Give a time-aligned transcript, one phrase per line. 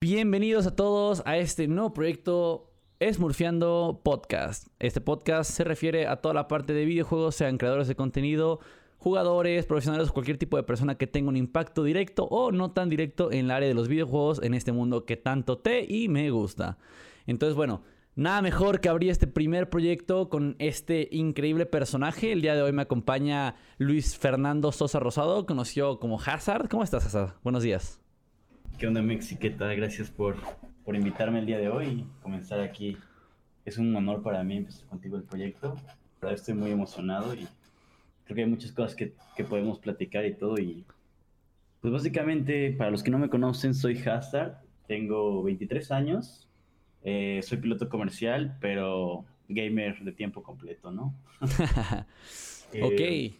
[0.00, 2.70] Bienvenidos a todos a este nuevo proyecto
[3.02, 4.68] Smurfiando Podcast.
[4.78, 8.60] Este podcast se refiere a toda la parte de videojuegos, sean creadores de contenido,
[8.98, 13.32] jugadores, profesionales cualquier tipo de persona que tenga un impacto directo o no tan directo
[13.32, 16.78] en el área de los videojuegos en este mundo que tanto te y me gusta.
[17.26, 17.82] Entonces, bueno,
[18.14, 22.30] nada mejor que abrir este primer proyecto con este increíble personaje.
[22.30, 26.68] El día de hoy me acompaña Luis Fernando Sosa Rosado, conocido como Hazard.
[26.68, 27.34] ¿Cómo estás, Hazard?
[27.42, 28.00] Buenos días.
[28.78, 29.74] ¿Qué onda, Mexiqueta?
[29.74, 30.36] Gracias por,
[30.84, 32.96] por invitarme el día de hoy y comenzar aquí.
[33.64, 35.74] Es un honor para mí empezar contigo el proyecto.
[36.20, 37.48] Pero estoy muy emocionado y
[38.24, 40.60] creo que hay muchas cosas que, que podemos platicar y todo.
[40.60, 40.84] Y
[41.80, 44.58] pues básicamente, para los que no me conocen, soy Hazard.
[44.86, 46.48] Tengo 23 años.
[47.02, 51.16] Eh, soy piloto comercial, pero gamer de tiempo completo, ¿no?
[52.80, 53.34] ok.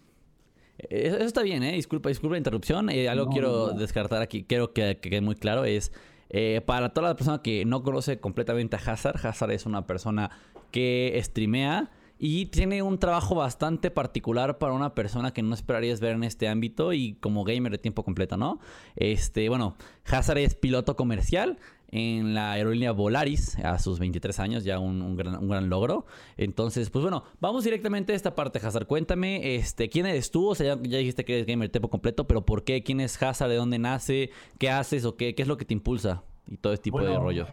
[0.78, 1.72] Eso está bien, ¿eh?
[1.72, 2.88] Disculpa, disculpa la interrupción.
[2.88, 5.92] Eh, algo quiero descartar aquí, quiero que, quede muy claro, es
[6.30, 10.30] eh, para toda la persona que no conoce completamente a Hazard, Hazard es una persona
[10.70, 16.16] que streamea y tiene un trabajo bastante particular para una persona que no esperarías ver
[16.16, 18.58] en este ámbito y como gamer de tiempo completo, ¿no?
[18.96, 21.58] Este, bueno, Hazard es piloto comercial
[21.90, 26.06] en la aerolínea Volaris a sus 23 años, ya un, gran, logro.
[26.36, 28.86] Entonces, pues bueno, vamos directamente a esta parte, Hazard.
[28.86, 30.48] Cuéntame, este, ¿quién eres tú?
[30.48, 32.82] O sea, ya, dijiste que eres gamer tiempo completo, pero ¿por qué?
[32.82, 33.50] ¿Quién es Hazard?
[33.50, 34.30] ¿De dónde nace?
[34.58, 35.04] ¿Qué haces?
[35.04, 36.22] ¿O qué, qué es lo que te impulsa?
[36.46, 37.46] Y todo este tipo de rollo.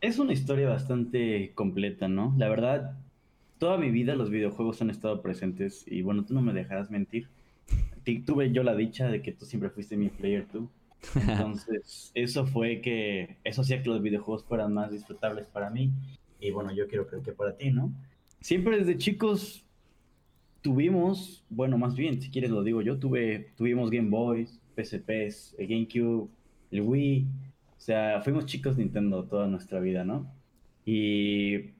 [0.00, 2.34] Es una historia bastante completa, ¿no?
[2.36, 2.98] La verdad,
[3.58, 7.28] toda mi vida los videojuegos han estado presentes y bueno, tú no me dejarás mentir.
[8.26, 10.68] Tuve yo la dicha de que tú siempre fuiste mi player tú.
[11.14, 15.92] Entonces, eso fue que, eso hacía que los videojuegos fueran más disfrutables para mí.
[16.40, 17.92] Y bueno, yo quiero creer que para ti, ¿no?
[18.40, 19.64] Siempre desde chicos
[20.62, 25.68] tuvimos, bueno, más bien, si quieres lo digo yo, tuve, tuvimos Game Boys, PSPs, el
[25.68, 26.28] GameCube,
[26.70, 27.26] el Wii.
[27.76, 30.32] O sea, fuimos chicos Nintendo toda nuestra vida, ¿no?
[30.84, 31.70] Y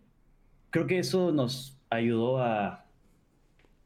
[0.71, 2.82] creo que eso nos ayudó a,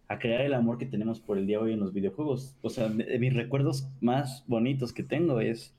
[0.08, 2.56] a crear el amor que tenemos por el día de hoy en los videojuegos.
[2.62, 5.74] O sea, de, mis recuerdos más bonitos que tengo es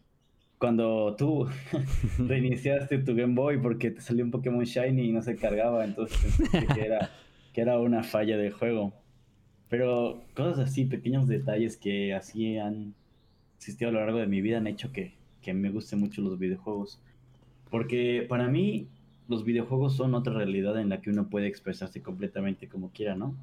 [0.58, 1.48] cuando tú
[2.18, 6.38] reiniciaste tu Game Boy porque te salió un Pokémon Shiny y no se cargaba, entonces
[6.52, 7.12] que era,
[7.54, 8.94] que era una falla del juego.
[9.70, 12.96] Pero cosas así, pequeños detalles que así han
[13.58, 16.40] existido a lo largo de mi vida han hecho que, que me gusten mucho los
[16.40, 17.00] videojuegos.
[17.70, 18.88] Porque para mí
[19.28, 23.36] los videojuegos son otra realidad en la que uno puede expresarse completamente como quiera, ¿no?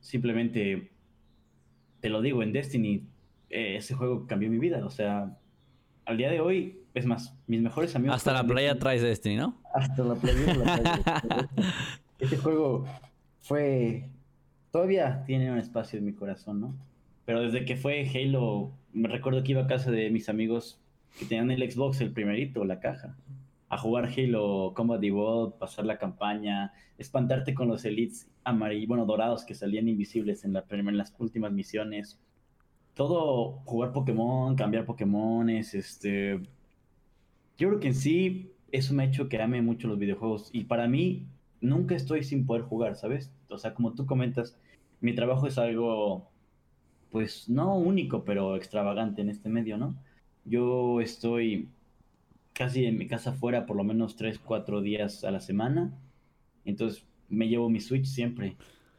[0.00, 0.90] Simplemente,
[2.00, 3.04] te lo digo, en Destiny,
[3.50, 4.84] eh, ese juego cambió mi vida.
[4.84, 5.36] O sea,
[6.04, 8.16] al día de hoy, es más, mis mejores amigos...
[8.16, 9.60] Hasta la playa traes Destiny, ¿no?
[9.74, 11.48] Hasta la playa la
[12.18, 12.86] Ese juego
[13.40, 14.08] fue...
[14.70, 16.74] Todavía tiene un espacio en mi corazón, ¿no?
[17.24, 20.80] Pero desde que fue Halo, me recuerdo que iba a casa de mis amigos
[21.18, 23.16] que tenían el Xbox, el primerito, la caja
[23.70, 29.44] a jugar Halo Combat Evolved, pasar la campaña, espantarte con los elites amarillos, bueno, dorados
[29.44, 32.18] que salían invisibles en, la, las últimas misiones.
[32.94, 36.40] Todo, jugar Pokémon, cambiar Pokémones, este...
[37.58, 40.64] Yo creo que en sí eso me ha hecho que ame mucho los videojuegos y
[40.64, 41.28] para mí
[41.60, 43.32] nunca estoy sin poder jugar, ¿sabes?
[43.48, 44.58] O sea, como tú comentas,
[45.00, 46.28] mi trabajo es algo,
[47.10, 49.94] pues no único, pero extravagante en este medio, ¿no?
[50.44, 51.68] Yo estoy
[52.52, 55.92] casi en mi casa fuera por lo menos 3, 4 días a la semana.
[56.64, 58.56] Entonces me llevo mi Switch siempre.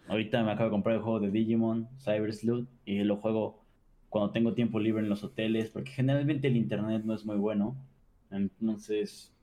[0.07, 3.63] Ahorita me acabo de comprar el juego de Digimon, Cyber Sleuth, y lo juego
[4.09, 7.78] cuando tengo tiempo libre en los hoteles, porque generalmente el internet no es muy bueno.
[8.29, 9.34] Entonces,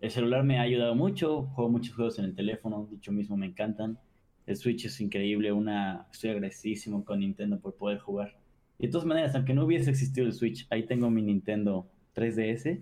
[0.00, 3.46] el celular me ha ayudado mucho, juego muchos juegos en el teléfono, dicho mismo me
[3.46, 3.98] encantan.
[4.46, 8.36] El Switch es increíble, una estoy agradecidísimo con Nintendo por poder jugar.
[8.78, 12.80] de todas maneras, aunque no hubiese existido el Switch, ahí tengo mi Nintendo 3DS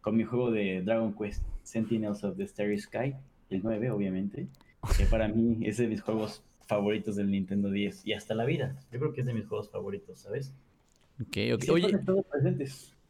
[0.00, 3.14] con mi juego de Dragon Quest Sentinels of the Starry Sky,
[3.50, 4.48] el 9 obviamente,
[4.96, 8.76] que para mí es de mis juegos favoritos del Nintendo 10 y hasta la vida.
[8.92, 10.52] Yo creo que es de mis juegos favoritos, ¿sabes?
[11.20, 11.64] Ok, ok.
[11.70, 11.98] Oye,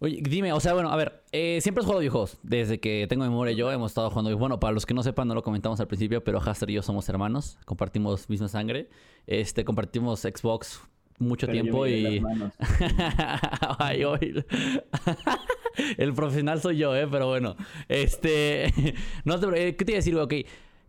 [0.01, 2.39] oye, dime, o sea, bueno, a ver, eh, siempre has jugado videojuegos.
[2.43, 4.37] Desde que tengo memoria yo hemos estado jugando.
[4.37, 6.83] Bueno, para los que no sepan, no lo comentamos al principio, pero Haster y yo
[6.83, 7.59] somos hermanos.
[7.67, 8.89] Compartimos misma sangre.
[9.27, 10.81] Este, compartimos Xbox
[11.21, 12.23] mucho tiempo y...
[13.79, 14.03] Ay,
[15.99, 17.07] El profesional soy yo, ¿eh?
[17.11, 17.57] Pero bueno.
[17.89, 18.73] Este.
[19.25, 20.35] no te, eh, ¿Qué te iba a decir, Ok.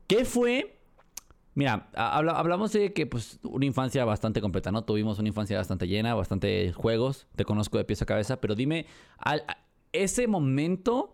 [0.08, 0.78] ¿Qué fue?
[1.54, 4.84] Mira, hablamos de que, pues, una infancia bastante completa, ¿no?
[4.84, 7.28] Tuvimos una infancia bastante llena, bastante juegos.
[7.36, 8.40] Te conozco de pies a cabeza.
[8.42, 8.86] Pero dime,
[9.92, 11.14] ese momento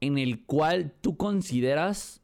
[0.00, 2.22] en el cual tú consideras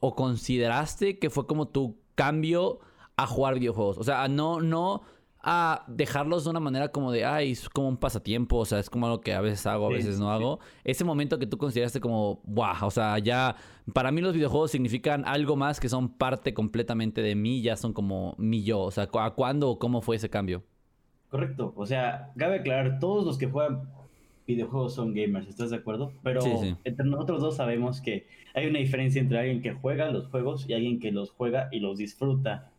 [0.00, 2.80] o consideraste que fue como tu cambio
[3.16, 3.98] a jugar videojuegos.
[3.98, 5.02] O sea, no, no
[5.42, 8.88] a dejarlos de una manera como de, ay, es como un pasatiempo, o sea, es
[8.88, 10.60] como algo que a veces hago, a veces no hago.
[10.84, 13.56] Ese momento que tú consideraste como, wow, o sea, ya,
[13.92, 17.92] para mí los videojuegos significan algo más que son parte completamente de mí, ya son
[17.92, 20.62] como mi yo, o sea, ¿a cuándo o cómo fue ese cambio?
[21.28, 23.88] Correcto, o sea, cabe aclarar, todos los que juegan
[24.46, 26.12] videojuegos son gamers, ¿estás de acuerdo?
[26.22, 26.42] Pero
[26.84, 30.74] entre nosotros dos sabemos que hay una diferencia entre alguien que juega los juegos y
[30.74, 32.71] alguien que los juega y los disfruta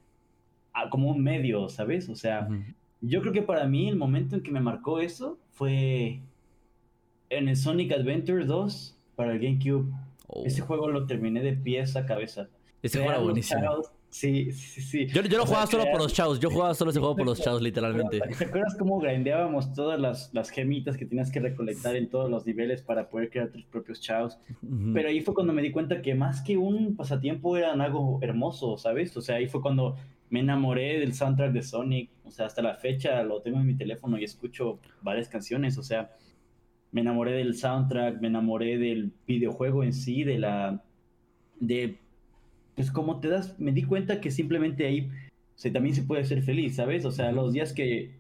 [0.90, 2.10] como un medio, ¿sabes?
[2.10, 2.48] O sea,
[3.02, 6.22] yo creo que para mí el momento en que me marcó eso fue
[7.30, 9.92] en el Sonic Adventure 2 para el GameCube.
[10.28, 10.44] Oh.
[10.46, 12.50] Ese juego lo terminé de pies a cabeza.
[12.82, 13.82] Ese juego era buenísimo.
[14.14, 15.08] Sí, sí, sí.
[15.08, 16.40] Yo, yo lo jugaba solo por los chavos.
[16.40, 18.20] Yo jugaba solo ese juego por los chavos, literalmente.
[18.20, 22.46] ¿Te acuerdas cómo grindeábamos todas las, las gemitas que tenías que recolectar en todos los
[22.46, 24.38] niveles para poder crear tus propios chavos?
[24.94, 28.78] Pero ahí fue cuando me di cuenta que más que un pasatiempo eran algo hermoso,
[28.78, 29.18] ¿sabes?
[29.18, 29.96] O sea, ahí fue cuando
[30.34, 33.76] me enamoré del soundtrack de Sonic, o sea, hasta la fecha lo tengo en mi
[33.76, 36.10] teléfono y escucho varias canciones, o sea,
[36.92, 40.84] me enamoré del soundtrack, me enamoré del videojuego en sí, de la,
[41.60, 42.00] de,
[42.74, 45.12] pues como te das, me di cuenta que simplemente ahí,
[45.56, 47.06] o también se puede ser feliz, ¿sabes?
[47.06, 48.16] O sea, los días que,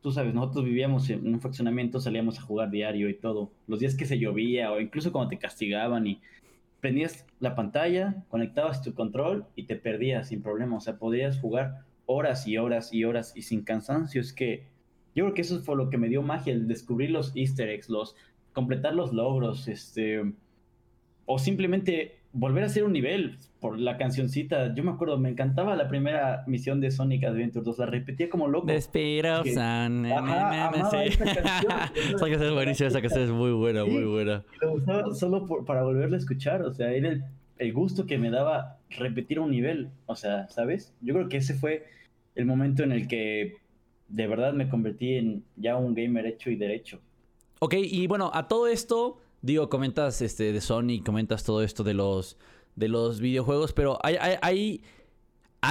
[0.00, 3.94] tú sabes, nosotros vivíamos en un fraccionamiento, salíamos a jugar diario y todo, los días
[3.94, 6.20] que se llovía o incluso cuando te castigaban y
[6.86, 10.76] prendías la pantalla, conectabas tu control y te perdías sin problema.
[10.76, 14.20] O sea, podías jugar horas y horas y horas y sin cansancio.
[14.20, 14.68] Es que
[15.12, 17.88] yo creo que eso fue lo que me dio magia, el descubrir los easter eggs,
[17.88, 18.14] los
[18.52, 20.32] completar los logros, este,
[21.24, 24.74] o simplemente volver a hacer un nivel por la cancioncita.
[24.74, 28.48] Yo me acuerdo, me encantaba la primera misión de Sonic Adventure 2, la repetía como
[28.48, 28.66] loco.
[28.66, 30.06] The Spirit of Sun.
[30.06, 30.22] Esa
[32.18, 34.44] canción es buenísima, esa canción es muy buena, muy buena.
[34.60, 37.18] Lo usaba solo para volverla a escuchar, o sea, era
[37.58, 40.94] el, gusto que me daba repetir un nivel, o sea, ¿sabes?
[41.00, 41.86] Yo creo que ese fue
[42.34, 43.56] el momento en el que
[44.08, 47.00] de verdad me convertí en ya un gamer hecho y derecho.
[47.60, 51.94] Ok, y bueno, a todo esto Digo, comentas este de Sony, comentas todo esto de
[51.94, 52.36] los
[52.74, 54.82] de los videojuegos, pero hay, hay,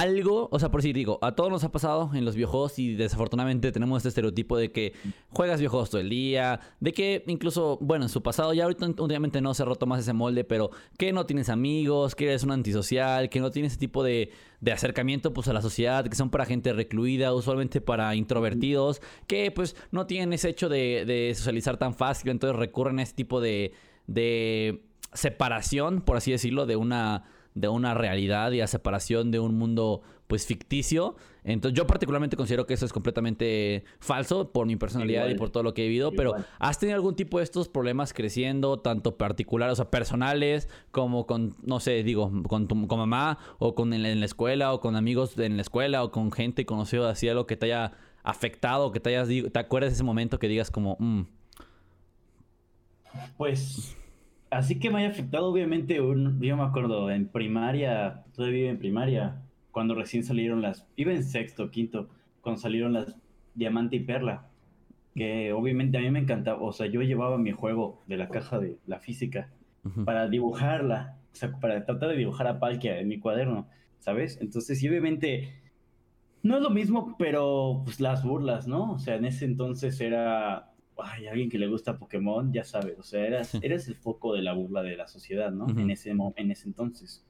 [0.00, 2.94] algo, o sea, por si digo, a todos nos ha pasado en los videojuegos y
[2.94, 4.92] desafortunadamente tenemos este estereotipo de que
[5.30, 9.40] juegas videojuegos todo el día, de que incluso, bueno, en su pasado ya ahorita últimamente
[9.40, 12.52] no se ha roto más ese molde, pero que no tienes amigos, que eres un
[12.52, 16.28] antisocial, que no tienes ese tipo de, de acercamiento pues a la sociedad, que son
[16.28, 21.94] para gente recluida, usualmente para introvertidos, que pues no tienen ese hecho de, socializar tan
[21.94, 23.72] fácil, entonces recurren a ese tipo de,
[24.06, 24.82] de
[25.14, 27.24] separación, por así decirlo, de una
[27.56, 31.16] de una realidad y a separación de un mundo pues ficticio.
[31.42, 35.62] Entonces yo particularmente considero que eso es completamente falso por mi personalidad y por todo
[35.62, 39.74] lo que he vivido, pero ¿has tenido algún tipo de estos problemas creciendo, tanto particulares,
[39.74, 44.26] o sea, personales, como con, no sé, digo, con tu mamá, o con en, la
[44.26, 47.66] escuela, o con amigos en la escuela, o con gente conocida así, algo que te
[47.66, 47.92] haya
[48.24, 51.22] afectado, que te hayas, te acuerdas de ese momento que digas como, mm"?
[53.38, 53.96] Pues
[54.56, 59.42] así que me haya afectado, obviamente, un, yo me acuerdo, en primaria, todavía en primaria,
[59.70, 62.08] cuando recién salieron las, iba en sexto, quinto,
[62.40, 63.16] cuando salieron las
[63.54, 64.48] Diamante y Perla,
[65.14, 68.58] que obviamente a mí me encantaba, o sea, yo llevaba mi juego de la caja
[68.58, 69.50] de la física
[70.04, 73.68] para dibujarla, o sea, para tratar de dibujar a Palkia en mi cuaderno,
[73.98, 74.38] ¿sabes?
[74.40, 75.54] Entonces, y obviamente,
[76.42, 78.92] no es lo mismo, pero pues las burlas, ¿no?
[78.92, 83.02] O sea, en ese entonces era ay, alguien que le gusta Pokémon, ya sabes, o
[83.02, 85.68] sea, eras, eres el foco de la burla de la sociedad, ¿no?
[85.68, 87.24] en, ese, en ese entonces.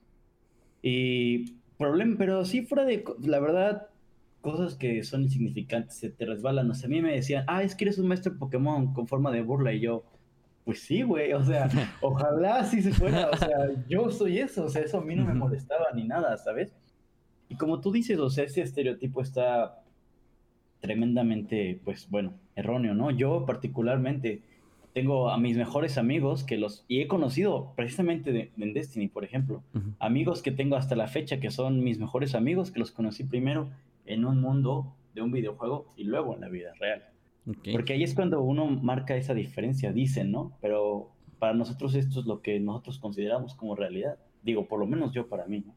[0.82, 3.88] Y problema, pero sí fuera de, la verdad,
[4.40, 6.70] cosas que son insignificantes, se te resbalan.
[6.70, 9.30] O sea, a mí me decían, ah, es que eres un maestro Pokémon con forma
[9.32, 9.72] de burla.
[9.72, 10.04] Y yo,
[10.64, 11.68] pues sí, güey, o sea,
[12.00, 13.30] ojalá sí se fuera.
[13.30, 13.48] O sea,
[13.88, 16.72] yo soy eso, o sea, eso a mí no me molestaba ni nada, ¿sabes?
[17.48, 19.82] Y como tú dices, o sea, ese estereotipo está
[20.86, 23.10] tremendamente, pues bueno, erróneo, ¿no?
[23.10, 24.40] Yo particularmente
[24.94, 29.64] tengo a mis mejores amigos que los, y he conocido precisamente en Destiny, por ejemplo,
[29.98, 33.68] amigos que tengo hasta la fecha que son mis mejores amigos, que los conocí primero
[34.06, 37.02] en un mundo de un videojuego y luego en la vida real.
[37.72, 40.52] Porque ahí es cuando uno marca esa diferencia, dicen, ¿no?
[40.60, 44.18] Pero para nosotros esto es lo que nosotros consideramos como realidad.
[44.44, 45.74] Digo, por lo menos yo para mí, ¿no?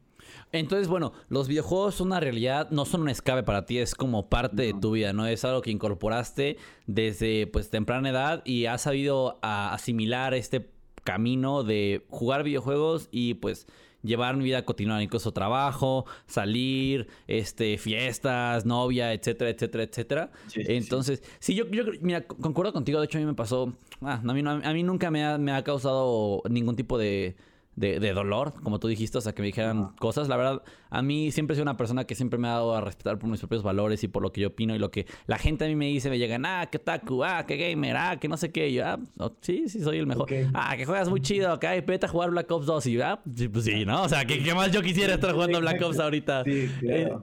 [0.52, 4.28] Entonces, bueno, los videojuegos son una realidad, no son un escape para ti, es como
[4.28, 5.26] parte de tu vida, ¿no?
[5.26, 10.70] Es algo que incorporaste desde pues temprana edad y has sabido asimilar este
[11.04, 13.66] camino de jugar videojuegos y pues
[14.02, 20.30] llevar mi vida cotidiana, incluso trabajo, salir, este, fiestas, novia, etcétera, etcétera, etcétera.
[20.54, 24.32] Entonces, sí, yo, yo, mira, concuerdo contigo, de hecho a mí me pasó, ah, a,
[24.32, 27.36] mí, a mí nunca me ha, me ha causado ningún tipo de
[27.80, 30.28] de, dolor, como tú dijiste, o sea, que me dijeran cosas.
[30.28, 32.80] La verdad, a mí siempre he sido una persona que siempre me ha dado a
[32.80, 35.38] respetar por mis propios valores y por lo que yo opino y lo que la
[35.38, 38.28] gente a mí me dice, me llegan, ah, que taku, ah, que gamer, ah, que
[38.28, 38.68] no sé qué.
[38.68, 38.98] Y yo, ah,
[39.40, 40.28] sí, sí, soy el mejor.
[40.52, 42.86] Ah, que juegas muy chido, ok, vete a jugar Black Ops 2.
[42.86, 44.02] Y yo, ah, pues sí, ¿no?
[44.02, 46.44] O sea, ¿qué, qué más yo quisiera estar jugando Black Ops ahorita?
[46.44, 47.20] Sí, claro.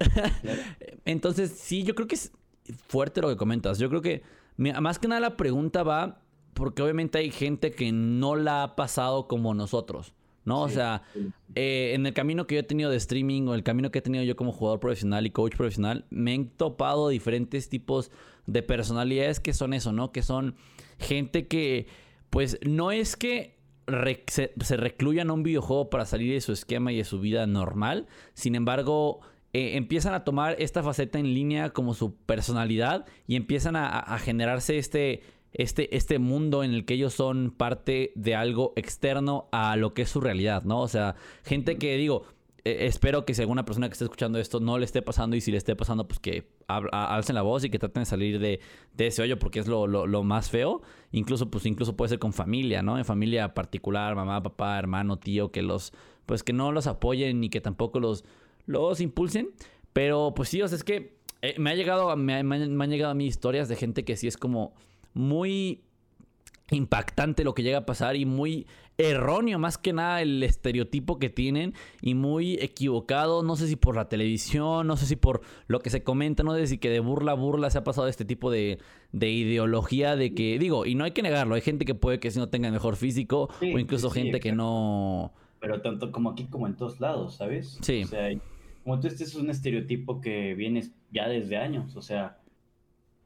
[1.05, 2.31] Entonces, sí, yo creo que es
[2.87, 3.77] fuerte lo que comentas.
[3.77, 4.23] Yo creo que,
[4.57, 6.21] más que nada la pregunta va
[6.57, 10.13] porque obviamente hay gente que no la ha pasado como nosotros.
[10.47, 10.61] ¿No?
[10.61, 11.03] o sea,
[11.55, 14.01] eh, en el camino que yo he tenido de streaming o el camino que he
[14.01, 18.11] tenido yo como jugador profesional y coach profesional, me he topado diferentes tipos
[18.45, 20.13] de personalidades que son eso, ¿no?
[20.13, 20.55] Que son
[20.99, 21.87] gente que,
[22.29, 23.57] pues, no es que
[24.27, 28.07] se, recluyan a un videojuego para salir de su esquema y de su vida normal,
[28.33, 29.19] sin embargo...
[29.53, 34.77] Eh, empiezan a tomar esta faceta en línea como su personalidad y empiezan a generarse
[34.77, 35.21] este,
[35.57, 40.03] este, este mundo en el que ellos son parte de algo externo a lo que
[40.03, 40.81] es su realidad, ¿no?
[40.81, 42.23] O sea, gente que digo,
[42.63, 45.41] eh, espero que si alguna persona que esté escuchando esto no le esté pasando y
[45.41, 48.59] si le esté pasando, pues que alcen la voz y que traten de salir de,
[48.97, 50.81] ese hoyo porque es lo, más feo.
[51.11, 52.99] Incluso, pues incluso puede ser con familia, ¿no?
[52.99, 55.91] En familia particular, mamá, papá, hermano, tío, que los,
[56.27, 58.25] pues que no los apoyen ni que tampoco los,
[58.67, 59.49] los impulsen.
[59.93, 63.11] Pero pues sí, o sea, es que eh, me ha llegado, me, me han llegado
[63.11, 64.75] a mí historias de gente que sí es como
[65.17, 65.81] muy
[66.71, 71.29] impactante lo que llega a pasar y muy erróneo más que nada el estereotipo que
[71.29, 75.79] tienen y muy equivocado, no sé si por la televisión, no sé si por lo
[75.79, 78.25] que se comenta, no sé si que de burla a burla se ha pasado este
[78.25, 78.79] tipo de,
[79.13, 82.39] ideología de que, digo, y no hay que negarlo, hay gente que puede que si
[82.39, 85.33] no tenga mejor físico o incluso gente que no...
[85.59, 87.79] Pero tanto como aquí como en todos lados, ¿sabes?
[87.81, 88.03] Sí.
[88.03, 88.29] O sea,
[88.83, 92.38] como tú este es un estereotipo que viene ya desde años, o sea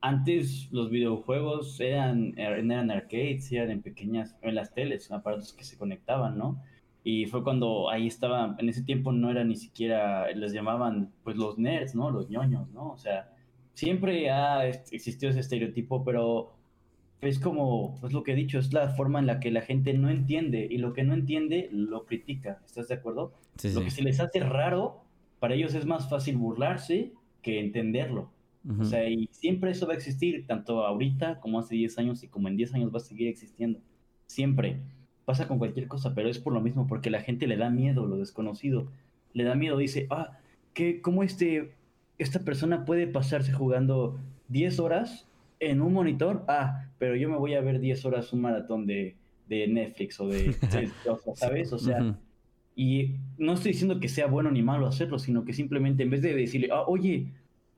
[0.01, 5.77] antes los videojuegos eran, eran arcades, eran en pequeñas, en las teles, aparatos que se
[5.77, 6.61] conectaban, ¿no?
[7.03, 11.37] Y fue cuando ahí estaba, en ese tiempo no era ni siquiera, les llamaban pues
[11.37, 12.11] los nerds, ¿no?
[12.11, 12.89] Los ñoños, ¿no?
[12.91, 13.31] O sea,
[13.73, 16.53] siempre ha existido ese estereotipo, pero
[17.21, 19.93] es como, pues lo que he dicho, es la forma en la que la gente
[19.93, 23.33] no entiende y lo que no entiende lo critica, ¿estás de acuerdo?
[23.63, 25.03] lo que se les hace raro,
[25.39, 28.31] para ellos es más fácil burlarse que entenderlo.
[28.79, 32.27] O sea, y siempre eso va a existir, tanto ahorita como hace 10 años y
[32.27, 33.79] como en 10 años va a seguir existiendo.
[34.27, 34.81] Siempre.
[35.25, 38.05] Pasa con cualquier cosa, pero es por lo mismo, porque la gente le da miedo
[38.05, 38.87] lo desconocido.
[39.33, 40.37] Le da miedo, dice, ah,
[40.73, 41.73] ¿qué, ¿cómo este,
[42.17, 45.27] esta persona puede pasarse jugando 10 horas
[45.59, 46.43] en un monitor?
[46.47, 49.15] Ah, pero yo me voy a ver 10 horas un maratón de,
[49.47, 50.53] de Netflix o de,
[51.35, 51.73] ¿sabes?
[51.73, 52.15] O sea,
[52.75, 56.21] y no estoy diciendo que sea bueno ni malo hacerlo, sino que simplemente en vez
[56.21, 57.27] de decirle, ah, oye,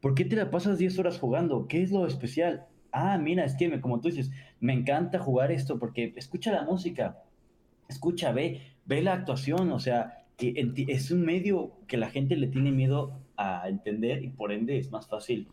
[0.04, 1.66] ¿por qué te la pasas 10 horas jugando?
[1.70, 2.66] ¿Qué es lo especial?
[2.92, 7.24] Ah, mira, es que, como tú dices, me encanta jugar esto porque escucha la música,
[7.88, 10.54] escucha, ve, ve la actuación, o sea, que
[10.90, 14.92] es un medio que la gente le tiene miedo a entender y por ende es
[14.92, 15.48] más fácil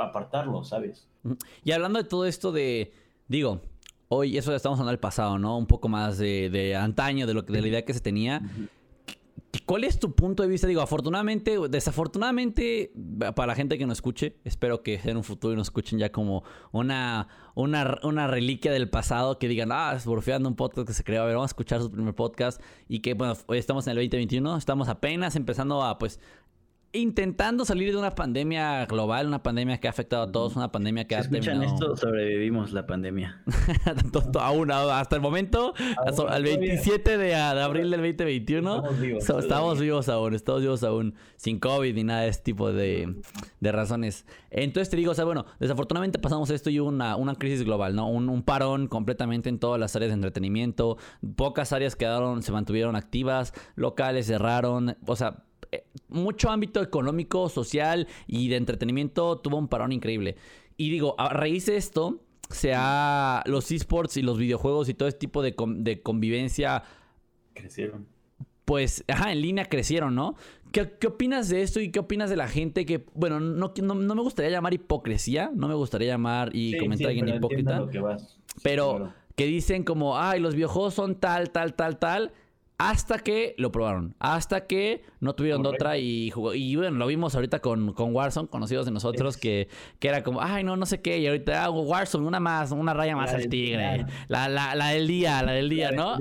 [0.00, 1.06] apartarlo, ¿sabes?
[1.62, 2.90] Y hablando de todo esto de,
[3.28, 3.60] digo,
[4.08, 5.58] hoy eso ya estamos hablando del pasado, ¿no?
[5.58, 8.40] Un poco más de, antaño, de, lo, de la idea que se tenía.
[9.68, 10.66] ¿Cuál es tu punto de vista?
[10.66, 12.90] Digo, afortunadamente, desafortunadamente,
[13.36, 16.42] para la gente que nos escuche, espero que en un futuro nos escuchen ya como
[16.72, 21.20] una, una, una reliquia del pasado, que digan, ah, surfeando un podcast que se creó,
[21.20, 23.96] a ver, vamos a escuchar su primer podcast y que, bueno, hoy estamos en el
[23.98, 26.18] 2021, estamos apenas empezando a, pues,
[26.92, 31.06] intentando salir de una pandemia global, una pandemia que ha afectado a todos, una pandemia
[31.06, 33.42] que ha escuchan esto, sobrevivimos la pandemia.
[34.40, 35.74] aún, hasta el momento,
[36.28, 41.58] al 27 de, abril del 2021, estamos vivos, estamos vivos aún, estamos vivos aún, sin
[41.58, 43.14] COVID ni nada de este tipo de,
[43.60, 44.24] razones.
[44.50, 47.94] Entonces te digo, o sea, bueno, desafortunadamente pasamos esto y hubo una, una crisis global,
[47.94, 48.08] ¿no?
[48.08, 50.96] Un, un parón completamente en todas las áreas de entretenimiento,
[51.36, 55.44] pocas áreas quedaron, se mantuvieron activas, locales cerraron, o sea,
[56.08, 60.36] mucho ámbito económico, social y de entretenimiento tuvo un parón increíble.
[60.76, 62.20] Y digo, a raíz de esto,
[62.50, 65.54] sea los esports y los videojuegos y todo este tipo de,
[66.02, 66.82] convivencia.
[67.54, 68.06] Crecieron.
[68.64, 70.36] Pues, ajá, en línea crecieron, ¿no?
[70.72, 74.22] ¿Qué, opinas de esto y qué opinas de la gente que, bueno, no, no, me
[74.22, 77.86] gustaría llamar hipocresía, no me gustaría llamar y comentar a alguien hipócrita,
[78.62, 82.32] pero que dicen como, ay, los videojuegos son tal, tal, tal, tal,
[82.78, 84.14] hasta que lo probaron.
[84.20, 86.54] Hasta que no tuvieron otra y jugó.
[86.54, 89.68] Y bueno, lo vimos ahorita con, con Warzone, conocidos de nosotros, que,
[89.98, 91.18] que era como, ay, no, no sé qué.
[91.18, 94.06] Y ahorita hago Warzone, una más, una raya más al tigre.
[94.28, 96.18] La, la, la, del día, la del día, ¿no?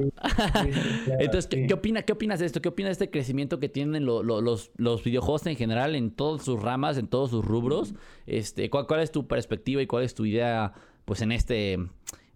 [1.20, 2.60] Entonces, ¿qué, opina, ¿qué opinas de esto?
[2.60, 6.60] ¿Qué opinas de este crecimiento que tienen los, los videojuegos en general en todas sus
[6.60, 7.94] ramas, en todos sus rubros?
[8.26, 10.74] Este, ¿cuál, ¿Cuál es tu perspectiva y cuál es tu idea,
[11.06, 11.78] pues, en este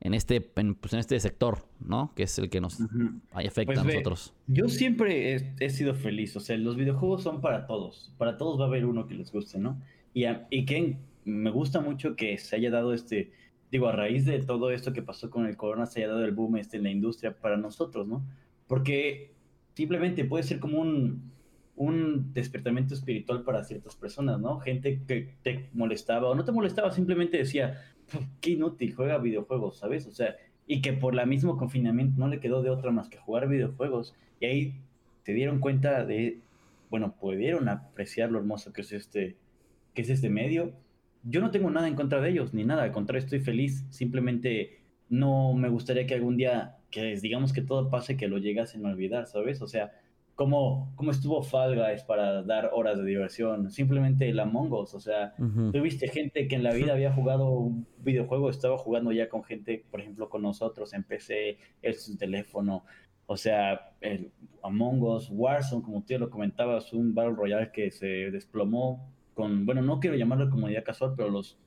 [0.02, 2.12] en este, pues, en este sector, ¿no?
[2.16, 2.80] Que es el que nos
[3.32, 4.34] afecta a pues nosotros.
[4.48, 8.66] yo siempre he, sido feliz, o sea, los videojuegos son para todos, para todos va
[8.66, 9.80] a haber uno que les guste, ¿no?
[10.14, 13.32] Y, y que me gusta mucho que se haya dado este,
[13.72, 16.32] digo, a raíz de todo esto que pasó con el corona, se haya dado el
[16.32, 18.26] boom este en la industria para nosotros, ¿no?
[18.68, 19.32] Porque
[19.76, 21.32] simplemente puede ser como un,
[21.76, 24.60] un despertamiento espiritual para ciertas personas, ¿no?
[24.60, 27.82] Gente que te molestaba o no te molestaba, simplemente decía,
[28.42, 30.08] qué inútil, juega videojuegos, ¿sabes?
[30.08, 30.36] O sea,
[30.68, 34.16] y que por la mismo confinamiento no le quedó de otra más que jugar videojuegos.
[34.40, 34.82] Y ahí
[35.24, 36.40] se dieron cuenta de,
[36.90, 39.36] bueno, pudieron apreciar lo hermoso que es este,
[39.94, 40.74] que es este medio.
[41.24, 43.86] Yo no tengo nada en contra de ellos, ni nada, al contrario, estoy feliz.
[43.90, 48.86] Simplemente no me gustaría que algún día, que digamos que todo pase, que lo llegasen
[48.86, 49.62] a olvidar, ¿sabes?
[49.62, 49.92] O sea,
[50.36, 55.00] cómo, cómo estuvo Fall Guys para dar horas de diversión, simplemente el Among Us, o
[55.00, 55.34] sea,
[55.72, 59.86] tuviste gente que en la vida había jugado un videojuego, estaba jugando ya con gente,
[59.90, 62.84] por ejemplo, con nosotros en PC, en su teléfono,
[63.26, 64.32] o sea, el
[64.64, 69.66] Among Us, Warzone, como tú ya lo comentabas, un Battle Royale que se desplomó con,
[69.66, 71.58] bueno, no quiero llamarlo comunidad casual, pero los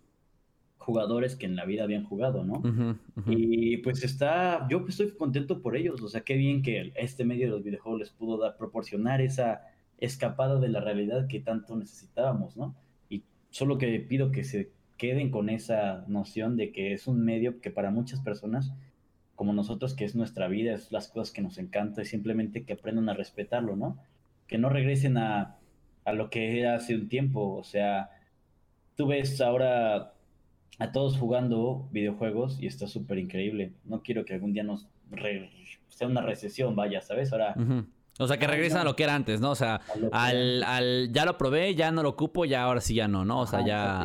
[0.85, 2.63] jugadores que en la vida habían jugado, ¿no?
[3.27, 7.47] Y pues está, yo estoy contento por ellos, o sea, qué bien que este medio
[7.47, 9.63] de los videojuegos les pudo dar, proporcionar esa
[9.99, 12.75] escapada de la realidad que tanto necesitábamos, ¿no?
[13.09, 17.61] Y solo que pido que se queden con esa noción de que es un medio
[17.61, 18.73] que para muchas personas,
[19.35, 22.75] como nosotros, que es nuestra vida, es las cosas que nos encanta, y simplemente que
[22.75, 23.99] aprendan a respetarlo, ¿no?
[24.47, 25.57] Que no regresen a,
[26.05, 28.11] a lo que era hace un tiempo, o sea,
[28.97, 30.14] tú ves ahora
[30.79, 33.73] a todos jugando videojuegos y está súper increíble.
[33.85, 34.89] No quiero que algún día nos
[35.89, 37.33] sea una recesión, vaya, ¿sabes?
[37.33, 37.55] Ahora...
[38.21, 39.51] O sea, que regresen a lo que era antes, ¿no?
[39.51, 39.81] O sea,
[40.13, 43.41] al, al, ya lo probé, ya no lo ocupo, ya ahora sí ya no, ¿no?
[43.41, 44.05] O sea, ya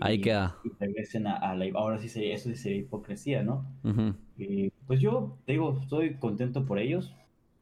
[0.00, 0.56] ahí queda.
[0.64, 1.66] Y regresen a, la...
[1.74, 3.66] Ahora sí sería, eso sí sería hipocresía, ¿no?
[4.38, 7.14] y, pues yo, te digo, estoy contento por ellos,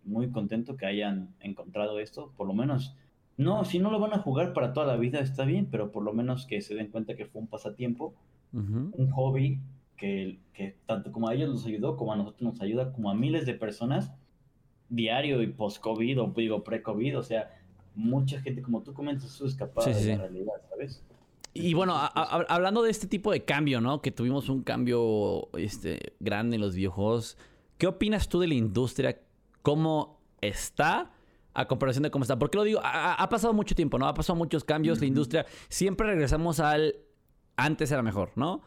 [0.04, 2.94] muy contento que hayan encontrado esto, por lo menos...
[3.36, 6.02] No, si no lo van a jugar para toda la vida está bien, pero por
[6.02, 8.14] lo menos que se den cuenta que fue un pasatiempo
[8.52, 9.60] un hobby
[9.96, 13.14] que, que, tanto como a ellos nos ayudó, como a nosotros nos ayuda, como a
[13.14, 14.12] miles de personas,
[14.88, 17.50] diario y post-COVID o digo pre-COVID, o sea,
[17.94, 21.02] mucha gente, como tú comentas, es escapada de la realidad, ¿sabes?
[21.54, 24.00] Y bueno, hablando de este tipo de cambio, ¿no?
[24.00, 27.36] Que tuvimos un cambio este, grande en los videojuegos.
[27.78, 29.20] ¿Qué opinas tú de la industria?
[29.62, 31.10] ¿Cómo está?
[31.54, 32.38] A comparación de cómo está.
[32.38, 34.06] Porque lo digo, ha, pasado mucho tiempo, ¿no?
[34.06, 35.00] Ha pasado muchos cambios.
[35.00, 35.46] La industria.
[35.68, 36.94] Siempre regresamos al
[37.58, 38.62] antes era mejor, ¿no?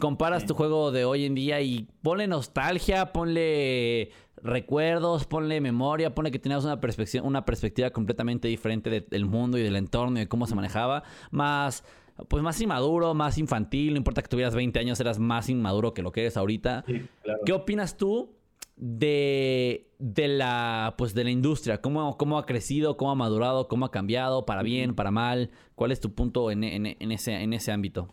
[0.00, 4.10] Comparas tu juego de hoy en día y ponle nostalgia, ponle
[4.42, 9.62] recuerdos, ponle memoria, ponle que tenías una perspectiva, una perspectiva completamente diferente del mundo y
[9.62, 11.84] del entorno y de cómo se manejaba, más
[12.28, 16.02] pues más inmaduro, más infantil, no importa que tuvieras 20 años, eras más inmaduro que
[16.02, 16.84] lo que eres ahorita.
[17.44, 18.36] ¿Qué opinas tú
[18.76, 21.80] de, de, la pues de la industria?
[21.80, 25.50] ¿Cómo, ¿Cómo ha crecido, cómo ha madurado, cómo ha cambiado, para bien, para mal?
[25.74, 28.08] ¿Cuál es tu punto en, en, ese, en ese ámbito?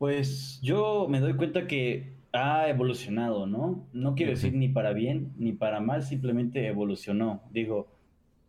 [0.00, 3.86] Pues yo me doy cuenta que ha evolucionado, ¿no?
[3.92, 7.42] No quiero decir ni para bien ni para mal, simplemente evolucionó.
[7.50, 7.92] Digo,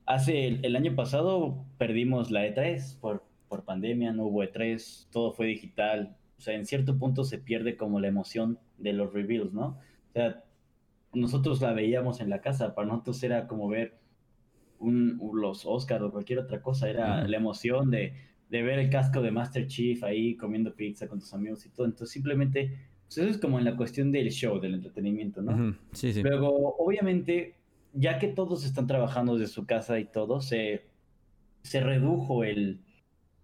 [0.05, 5.47] hace el, año pasado perdimos la E3 por, por pandemia, no hubo E3, todo fue
[5.47, 6.15] digital.
[6.37, 9.77] O sea, en cierto punto se pierde como la emoción de los reveals, ¿no?
[10.11, 10.45] O sea,
[11.11, 13.97] nosotros la veíamos en la casa, para nosotros era como ver
[14.79, 18.13] un, los Oscars o cualquier otra cosa, era la emoción de
[18.51, 21.85] de ver el casco de Master Chief ahí comiendo pizza con tus amigos y todo.
[21.85, 25.77] Entonces, simplemente, pues eso es como en la cuestión del show, del entretenimiento, ¿no?
[25.93, 26.21] Sí, sí.
[26.21, 27.55] Luego, obviamente,
[27.93, 30.83] ya que todos están trabajando desde su casa y todo, se,
[31.61, 32.81] se redujo el,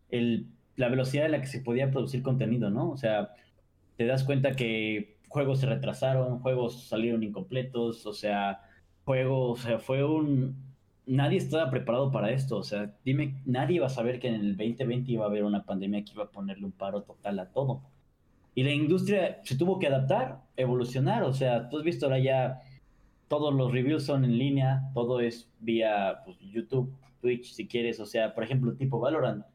[0.10, 2.92] el, la velocidad en la que se podía producir contenido, ¿no?
[2.92, 3.34] O sea,
[3.96, 8.60] te das cuenta que juegos se retrasaron, juegos salieron incompletos, o sea,
[9.06, 10.67] juegos, o sea, fue un,
[11.08, 12.58] nadie estaba preparado para esto.
[12.58, 15.64] O sea, dime, nadie va a saber que en el 2020 iba a haber una
[15.64, 17.82] pandemia que iba a ponerle un paro total a todo.
[18.54, 21.24] Y la industria se tuvo que adaptar, evolucionar.
[21.24, 22.62] O sea, tú has visto ahora ya
[23.28, 28.00] todos los reviews son en línea, todo es vía pues, YouTube, Twitch, si quieres.
[28.00, 29.46] O sea, por ejemplo, tipo Valorant.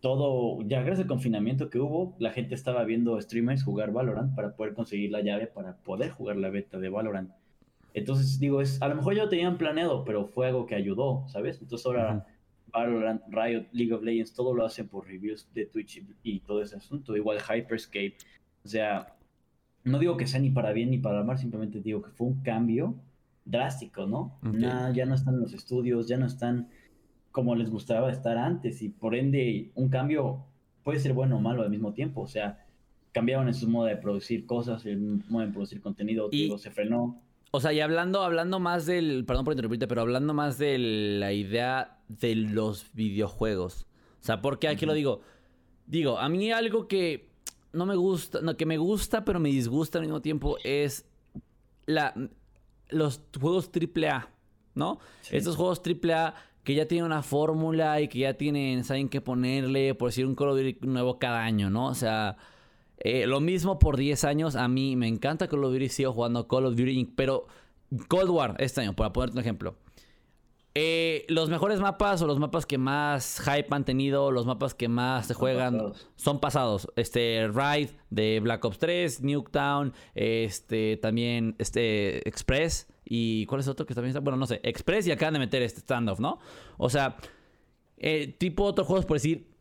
[0.00, 4.54] Todo, ya gracias al confinamiento que hubo, la gente estaba viendo streamers jugar Valorant para
[4.54, 7.30] poder conseguir la llave para poder jugar la beta de Valorant.
[7.94, 11.24] Entonces, digo, es, a lo mejor ya lo tenían planeado, pero fue algo que ayudó,
[11.28, 11.60] ¿sabes?
[11.62, 12.26] Entonces ahora
[12.72, 16.76] Valorant, Riot, League of Legends, todo lo hacen por reviews de Twitch y, todo ese
[16.76, 17.16] asunto.
[17.16, 18.16] Igual Hyperscape.
[18.64, 19.16] O sea,
[19.84, 22.42] no digo que sea ni para bien ni para mal, simplemente digo que fue un
[22.42, 22.96] cambio
[23.44, 24.38] drástico, ¿no?
[24.92, 26.68] ya no están en los estudios, ya no están
[27.30, 30.46] como les gustaba estar antes y por ende un cambio
[30.84, 32.20] puede ser bueno o malo al mismo tiempo.
[32.20, 32.64] O sea,
[33.12, 37.20] cambiaron en su modo de producir cosas, el modo de producir contenido, y, se frenó.
[37.56, 41.32] O sea, y hablando, hablando más del, perdón por interrumpirte, pero hablando más de la
[41.32, 43.86] idea de los videojuegos.
[44.20, 45.20] O sea, porque aquí lo digo,
[45.86, 47.30] digo, a mí algo que
[47.72, 51.06] no me gusta, no, que me gusta, pero me disgusta al mismo tiempo es
[51.86, 52.12] la,
[52.88, 54.30] los juegos AAA,
[54.74, 54.98] ¿no?
[55.30, 59.94] Estos juegos AAA que ya tienen una fórmula y que ya tienen, saben qué ponerle,
[59.94, 61.86] por decir un Call of Duty nuevo cada año, ¿no?
[61.86, 62.36] O sea,
[63.04, 64.56] eh, lo mismo por 10 años.
[64.56, 67.46] A mí me encanta Call of Duty, sigo jugando Call of Duty, pero
[68.08, 69.76] Cold War este año, para ponerte un ejemplo.
[70.76, 74.88] Eh, los mejores mapas o los mapas que más hype han tenido, los mapas que
[74.88, 76.88] más se juegan, son pasados.
[76.96, 83.86] Este Ride de Black Ops 3, Nuketown, este también este Express y ¿cuál es otro
[83.86, 84.20] que también está?
[84.20, 86.40] Bueno, no sé, Express y acaban de meter este standoff, ¿no?
[86.76, 87.18] O sea,
[87.98, 89.53] eh, tipo otros juegos por decir,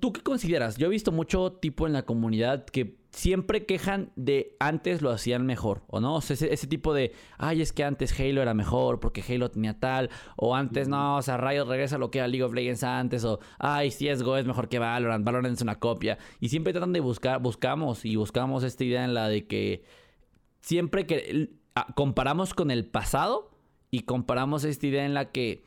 [0.00, 0.76] ¿tú qué consideras?
[0.76, 5.46] Yo he visto mucho tipo en la comunidad que siempre quejan de antes lo hacían
[5.46, 6.16] mejor, ¿o no?
[6.16, 9.78] O sea, ese, tipo de, ay, es que antes Halo era mejor porque Halo tenía
[9.78, 13.24] tal, o antes no, o sea, Riot regresa lo que era League of Legends antes,
[13.24, 16.18] o ay, CSGO es mejor que Valorant, Valorant es una copia.
[16.40, 19.84] Y siempre tratan de buscar, buscamos y buscamos esta idea en la de que
[20.60, 21.50] siempre que
[21.94, 23.50] comparamos con el pasado
[23.90, 25.64] y comparamos esta idea en la que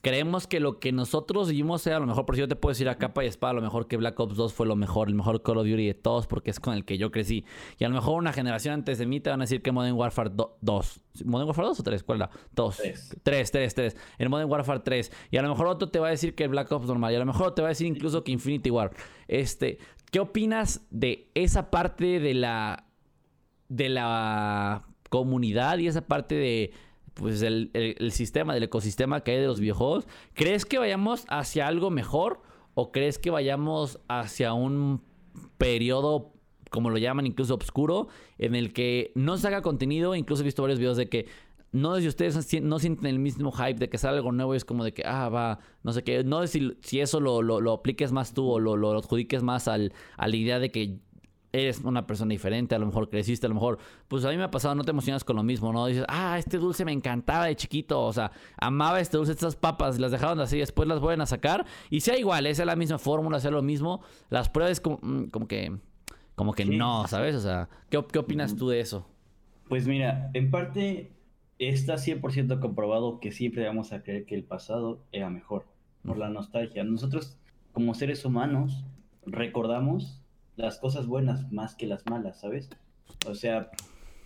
[0.00, 2.26] creemos que lo que nosotros vimos sea lo mejor.
[2.26, 4.18] Por si yo te puedo decir a capa y espada, a lo mejor que Black
[4.18, 6.74] Ops 2 fue lo mejor, el mejor Call of Duty de todos, porque es con
[6.74, 7.44] el que yo crecí.
[7.78, 9.96] Y a lo mejor una generación antes de mí te van a decir que Modern
[9.96, 11.00] Warfare 2.
[11.24, 12.02] ¿Modern Warfare 2 o 3?
[12.02, 12.30] ¿Cuál era?
[12.54, 12.82] 2.
[13.22, 13.96] 3, 3, 3.
[14.18, 15.12] El Modern Warfare 3.
[15.30, 17.12] Y a lo mejor otro te va a decir que el Black Ops normal.
[17.12, 18.92] Y a lo mejor te va a decir incluso que Infinity War.
[19.28, 19.78] Este,
[20.10, 22.86] ¿qué opinas de esa parte de la
[23.68, 26.72] de la comunidad y esa parte de
[27.20, 27.70] pues el,
[28.12, 30.06] sistema, del ecosistema que hay de los videojuegos.
[30.32, 32.40] ¿Crees que vayamos hacia algo mejor
[32.74, 35.02] o crees que vayamos hacia un
[35.58, 36.32] periodo,
[36.70, 40.14] como lo llaman incluso oscuro, en el que no se haga contenido?
[40.14, 41.26] Incluso he visto varios videos de que
[41.72, 44.56] no sé si ustedes no sienten el mismo hype de que sale algo nuevo y
[44.56, 46.24] es como de que, ah, va, no sé qué.
[46.24, 49.68] No sé si, si eso lo, lo, apliques más tú o lo, lo adjudiques más
[49.68, 50.98] al, a la idea de que
[51.52, 54.44] eres una persona diferente, a lo mejor creciste, a lo mejor, pues a mí me
[54.44, 55.86] ha pasado, no te emocionas con lo mismo, ¿no?
[55.86, 59.98] Dices, ah, este dulce me encantaba de chiquito, o sea, amaba este dulce, estas papas,
[59.98, 63.40] las dejaron así, después las vuelven a sacar, y sea igual, es la misma fórmula,
[63.40, 65.76] sea lo mismo, las pruebas como, mm, como que,
[66.34, 67.34] como que no, ¿sabes?
[67.34, 69.06] O sea, ¿qué, qué opinas tú de eso?
[69.68, 71.12] Pues mira, en parte
[71.58, 75.66] está 100% comprobado que siempre vamos a creer que el pasado era mejor,
[76.04, 76.82] por la nostalgia.
[76.84, 77.36] Nosotros,
[77.72, 78.84] como seres humanos,
[79.26, 80.19] recordamos
[80.60, 82.70] las cosas buenas más que las malas, ¿sabes?
[83.26, 83.70] O sea,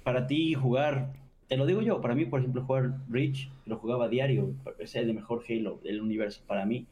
[0.02, 1.12] para ti jugar,
[1.48, 4.94] te lo digo yo, para mí, por ejemplo, jugar Reach, lo jugaba a diario, es
[4.96, 6.86] el mejor Halo del universo para mí,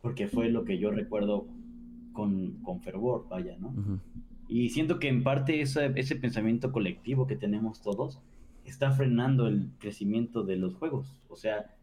[0.00, 1.46] porque fue lo que yo recuerdo
[2.12, 3.72] con, con fervor, vaya, ¿no?
[4.48, 8.20] Y siento que en parte ese pensamiento colectivo que tenemos todos
[8.64, 11.14] está frenando el crecimiento de los juegos.
[11.28, 11.74] O sea,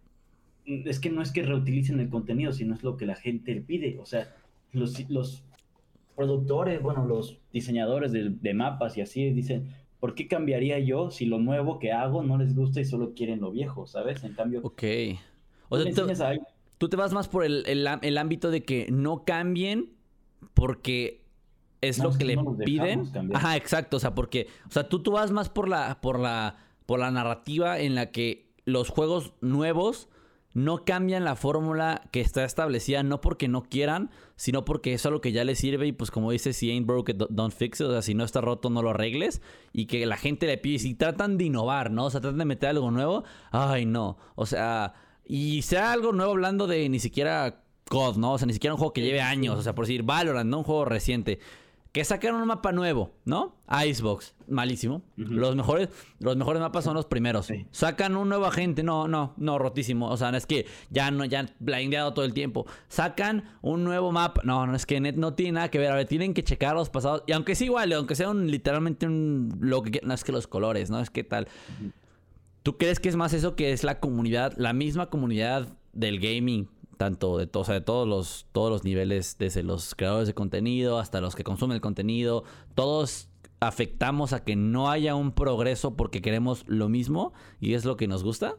[0.66, 3.98] es que no es que reutilicen el contenido, sino es lo que la gente pide.
[4.00, 4.36] O sea,
[4.72, 5.44] los, los
[6.20, 11.40] productores, bueno, los diseñadores de, mapas y así dicen, ¿por qué cambiaría yo si lo
[11.40, 14.22] nuevo que hago no les gusta y solo quieren lo viejo, ¿sabes?
[14.26, 14.60] En cambio...
[14.62, 14.84] Ok.
[15.70, 16.38] O sea,
[16.78, 19.94] tú, te vas más por el, ámbito de que no cambien
[20.54, 21.24] porque
[21.80, 23.10] es lo que le piden.
[23.34, 23.96] Ajá, exacto.
[23.96, 27.12] O sea, porque, o sea, tú, tú vas más por la, por la, por la
[27.12, 30.10] narrativa en la que los juegos nuevos
[30.54, 35.22] no cambian la fórmula que está establecida, no porque no quieran, sino porque es algo
[35.22, 37.92] que ya les sirve y pues como dice, si ain't broke, don't fix it, o
[37.92, 39.42] sea, si no está roto, no lo arregles.
[39.74, 42.06] Y que la gente le pide, si tratan de innovar, ¿no?
[42.06, 44.94] O sea, tratan de meter algo nuevo, ay no, o sea,
[45.26, 48.34] y sea algo nuevo hablando de ni siquiera COD, ¿no?
[48.34, 50.60] O sea, ni siquiera un juego que lleve años, o sea, por decir Valorant, no
[50.60, 51.40] un juego reciente
[51.92, 53.56] que sacaron un mapa nuevo, ¿no?
[53.68, 55.02] Icebox, malísimo.
[55.16, 57.52] Los mejores los mejores mapas son los primeros.
[57.72, 60.08] Sacan un nuevo agente, no, no, no, rotísimo.
[60.10, 62.68] O sea, no es que ya no ya blindeado todo el tiempo.
[62.90, 65.92] Sacan un nuevo mapa, no, no es que no tiene nada que ver.
[65.92, 69.08] A ver, tienen que checar los pasados y aunque sea igual, aunque sea un literalmente
[69.08, 71.48] un lo que no es que los colores, no es que tal.
[72.62, 76.70] ¿Tú crees que es más eso que es la comunidad, la misma comunidad del gaming
[77.00, 81.22] tanto de, o de todos los, todos los niveles, desde los creadores de contenido hasta
[81.22, 82.44] los que consumen el contenido,
[82.76, 83.30] todos
[83.62, 87.32] afectamos a que no haya un progreso porque queremos lo mismo
[87.62, 88.56] y es lo que nos gusta?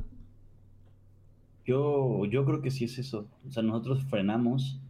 [1.66, 3.26] Yo, yo creo que sí es eso.
[3.46, 4.80] O sea, nosotros frenamos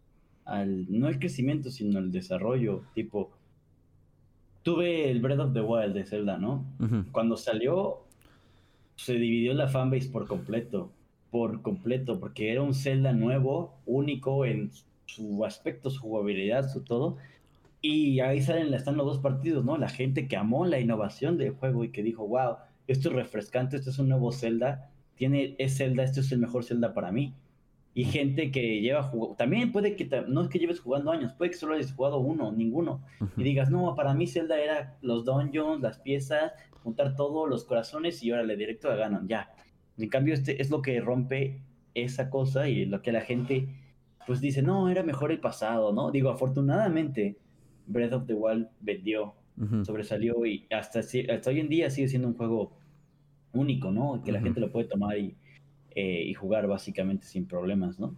[0.45, 2.83] al, no el crecimiento, sino el desarrollo.
[2.95, 3.33] Tipo,
[4.63, 6.65] tuve el Breath of the Wild de Zelda, ¿no?
[7.11, 8.05] Cuando salió,
[8.95, 10.93] se dividió la fanbase por completo
[11.31, 14.71] por completo, porque era un Zelda nuevo, único en
[15.07, 17.17] su aspecto, su jugabilidad, su todo.
[17.83, 19.79] Y ahí salen, están los dos partidos, ¿no?
[19.79, 23.77] La gente que amó la innovación del juego y que dijo, wow, esto es refrescante,
[23.77, 27.35] esto es un nuevo Zelda, tiene, es Zelda, esto es el mejor Zelda para mí.
[27.93, 31.51] Y gente que lleva jugando, también puede que, no es que lleves jugando años, puede
[31.51, 33.03] que solo hayas jugado uno, ninguno.
[33.37, 38.23] Y digas, no, para mí Zelda era los dungeons, las piezas, juntar todo, los corazones
[38.23, 39.51] y órale, directo a Ganon, ya.
[40.01, 41.61] En cambio, este es lo que rompe
[41.95, 43.69] esa cosa y lo que la gente
[44.27, 46.11] pues dice, no, era mejor el pasado, ¿no?
[46.11, 47.37] Digo, afortunadamente,
[47.87, 49.35] Breath of the Wild vendió,
[49.83, 52.73] sobresalió y hasta, hasta hoy en día sigue siendo un juego
[53.53, 54.23] único, ¿no?
[54.23, 55.35] Que la gente lo puede tomar y,
[55.91, 58.15] eh, y jugar básicamente sin problemas, ¿no?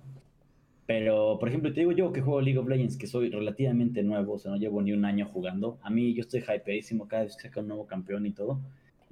[0.86, 4.34] Pero, por ejemplo, te digo yo que juego League of Legends, que soy relativamente nuevo,
[4.34, 5.78] o sea, no llevo ni un año jugando.
[5.82, 8.60] A mí yo estoy hypeísimo cada vez que saca un nuevo campeón y todo.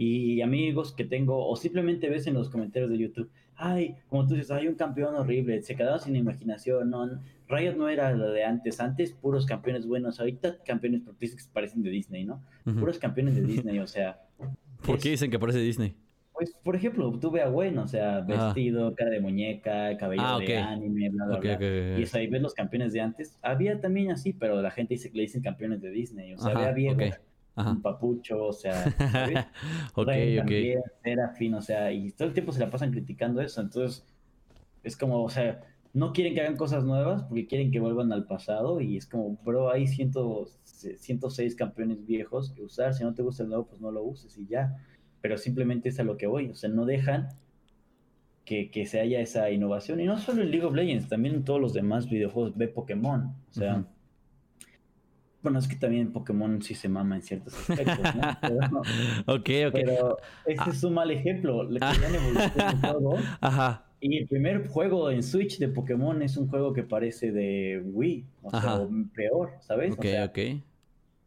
[0.02, 4.32] Y amigos que tengo, o simplemente ves en los comentarios de YouTube, ay, como tú
[4.32, 8.42] dices, hay un campeón horrible, se quedaba sin imaginación, no, Riot no era lo de
[8.42, 12.42] antes, antes puros campeones buenos, ahorita campeones que parecen de Disney, ¿no?
[12.64, 14.22] Puros campeones de Disney, o sea.
[14.86, 15.94] ¿Por qué dicen que parece Disney?
[16.32, 20.56] Pues, por ejemplo, tuve a Gwen, o sea, vestido, cara de muñeca, cabello ah, de
[20.56, 21.58] anime, bla, bla, bla.
[21.60, 23.38] y ahí ves los campeones de antes.
[23.42, 26.56] Había también así, pero la gente dice que le dicen campeones de Disney, o sea,
[26.56, 27.20] había viejos
[27.66, 28.84] un papucho, o sea,
[29.94, 30.08] ok,
[31.36, 34.06] fin, o sea, y todo el tiempo se la pasan criticando eso, entonces
[34.82, 35.60] es como, o sea,
[35.92, 39.36] no quieren que hagan cosas nuevas porque quieren que vuelvan al pasado y es como,
[39.44, 43.90] bro, hay 106 campeones viejos que usar, si no te gusta el nuevo, pues no
[43.90, 44.76] lo uses y ya,
[45.20, 47.28] pero simplemente es a lo que voy, o sea, no dejan
[48.44, 51.44] que, que se haya esa innovación y no solo en League of Legends, también en
[51.44, 53.84] todos los demás videojuegos, ve Pokémon, o sea...
[55.42, 58.22] Bueno, es que también Pokémon sí se mama en ciertos aspectos, ¿no?
[58.40, 58.58] Pero,
[59.26, 59.72] ok, ok.
[59.72, 60.70] Pero este ah.
[60.70, 61.62] es un mal ejemplo.
[61.64, 63.16] Le querían evolucionar todo.
[63.40, 63.86] Ajá.
[64.00, 68.24] Y el primer juego en Switch de Pokémon es un juego que parece de Wii.
[68.42, 69.92] O sea, peor, ¿sabes?
[69.92, 70.38] Ok, ok.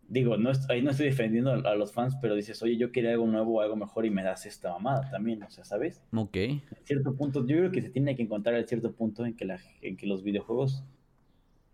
[0.07, 3.25] Digo, no ahí no estoy defendiendo a, los fans, pero dices, oye, yo quería algo
[3.25, 6.01] nuevo, algo mejor y me das esta mamada también, o sea, ¿sabes?
[6.15, 6.35] Ok.
[6.35, 9.45] En cierto punto, yo creo que se tiene que encontrar el cierto punto en que,
[9.45, 10.83] la, en que los videojuegos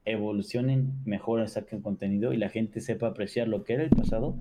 [0.06, 4.38] evolucionen, mejoren, saquen contenido y la gente sepa apreciar lo que era el pasado,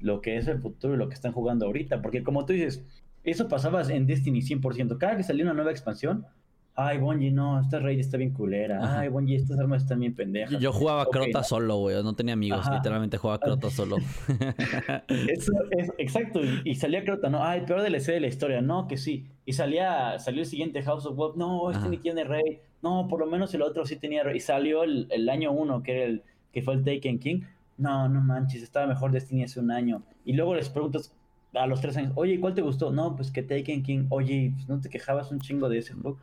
[0.00, 2.02] lo que es el futuro y lo que están jugando ahorita.
[2.02, 2.84] Porque como tú dices,
[3.22, 4.98] eso pasaba en Destiny 100%.
[4.98, 6.26] Cada que salía una nueva expansión,
[6.74, 9.00] ay, Bungie, no, esta raid está bien culera.
[9.00, 10.60] Ay, Bungie, estas armas están bien pendejas.
[10.60, 12.02] Yo jugaba Crota solo, güey.
[12.02, 12.66] No tenía amigos.
[12.70, 13.96] Literalmente jugaba Crota solo.
[15.08, 16.40] Eso es exacto.
[16.64, 18.60] Y, salía Crota, no, ay, peor DLC de la historia.
[18.60, 19.26] No, que sí.
[19.46, 21.36] Y salía, salió el siguiente House of Wolves.
[21.36, 24.84] No, este ni tiene raid no, por lo menos el otro sí tenía, y salió
[24.84, 27.40] el, el año uno, que era el, que fue el Taken King,
[27.78, 31.10] no, no manches, estaba mejor Destiny hace un año, y luego les preguntas
[31.54, 32.90] a los tres años, oye, ¿cuál te gustó?
[32.90, 36.18] No, pues que Taken King, oye, pues no te quejabas un chingo de ese juego.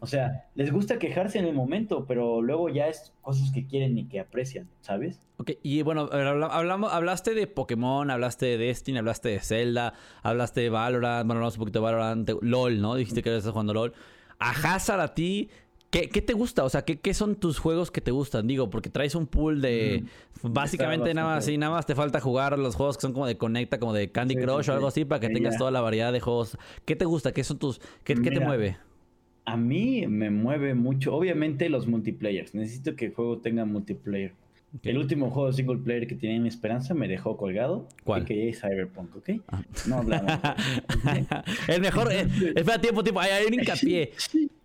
[0.00, 3.96] O sea, les gusta quejarse en el momento, pero luego ya es cosas que quieren
[3.98, 5.20] y que aprecian, ¿sabes?
[5.38, 10.70] Ok, y bueno, hablamos, hablaste de Pokémon, hablaste de Destiny, hablaste de Zelda, hablaste de
[10.70, 12.94] Valorant, bueno, hablamos un poquito de Valorant, LOL, ¿no?
[12.94, 13.92] Dijiste que estás jugando LOL.
[14.38, 15.48] A Hazard a ti,
[15.94, 16.64] ¿Qué, te gusta?
[16.64, 18.48] O sea, ¿qué, son tus juegos que te gustan?
[18.48, 20.02] Digo, porque traes un pool de...
[20.42, 23.26] Mm, básicamente nada más, sí, nada más te falta jugar los juegos que son como
[23.26, 26.12] de Conecta, como de Candy Crush o algo así, para que tengas toda la variedad
[26.12, 26.58] de juegos.
[26.84, 27.30] ¿Qué te gusta?
[27.32, 27.80] ¿Qué son tus...
[28.02, 28.76] ¿Qué, te mueve?
[29.44, 32.54] A mí me mueve mucho, obviamente los multiplayers.
[32.54, 34.32] Necesito que el juego tenga multiplayer.
[34.82, 37.86] El último juego single player que tenía en Esperanza me dejó colgado.
[38.02, 38.24] ¿Cuál?
[38.24, 39.30] Que es Cyberpunk, ¿ok?
[39.46, 39.62] Ah.
[39.86, 40.32] No hablamos.
[41.68, 42.12] el mejor.
[42.12, 42.26] Eh,
[42.56, 43.20] espera, tiempo, tiempo.
[43.20, 44.10] Hay, un hincapié.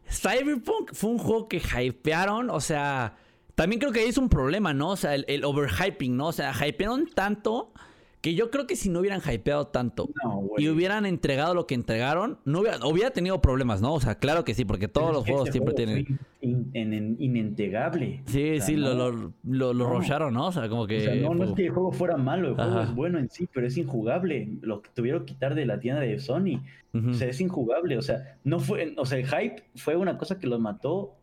[0.10, 3.16] Cyberpunk fue un juego que hypearon, o sea,
[3.56, 4.92] también creo que ahí es un problema, ¿no?
[4.92, 6.28] O sea, el, el overhyping, ¿no?
[6.28, 7.74] O sea, hypearon tanto
[8.22, 10.10] que yo creo que si no hubieran hypeado tanto
[10.58, 13.94] y hubieran entregado lo que entregaron, no hubiera, hubiera tenido problemas, ¿no?
[13.94, 16.20] O sea, claro que sí, porque todos los juegos siempre tienen.
[16.42, 18.22] inentregable.
[18.26, 19.12] Sí, sí, lo, lo,
[19.44, 20.32] lo, no.
[20.32, 20.48] ¿no?
[20.48, 20.98] O sea, como que.
[20.98, 23.30] O sea, no, no es que el juego fuera malo, el juego es bueno en
[23.30, 24.50] sí, pero es injugable.
[24.62, 26.62] Lo que tuvieron que quitar de la tienda de Sony.
[26.94, 27.98] O sea, es injugable.
[27.98, 28.94] O sea, no fue.
[28.98, 31.16] O sea, el hype fue una cosa que lo mató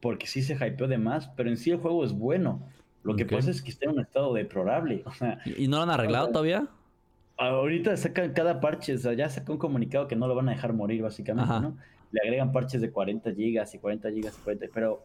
[0.00, 2.60] porque sí se hypeó de más, pero en sí el juego es bueno.
[3.02, 5.04] Lo que pasa es que está en un estado deplorable.
[5.56, 6.68] ¿Y no lo han arreglado todavía?
[7.36, 10.52] Ahorita sacan cada parche, o sea, ya sacó un comunicado que no lo van a
[10.52, 11.76] dejar morir, básicamente, ¿no?
[12.12, 15.02] Le agregan parches de 40 gigas y 40 gigas y 40, pero,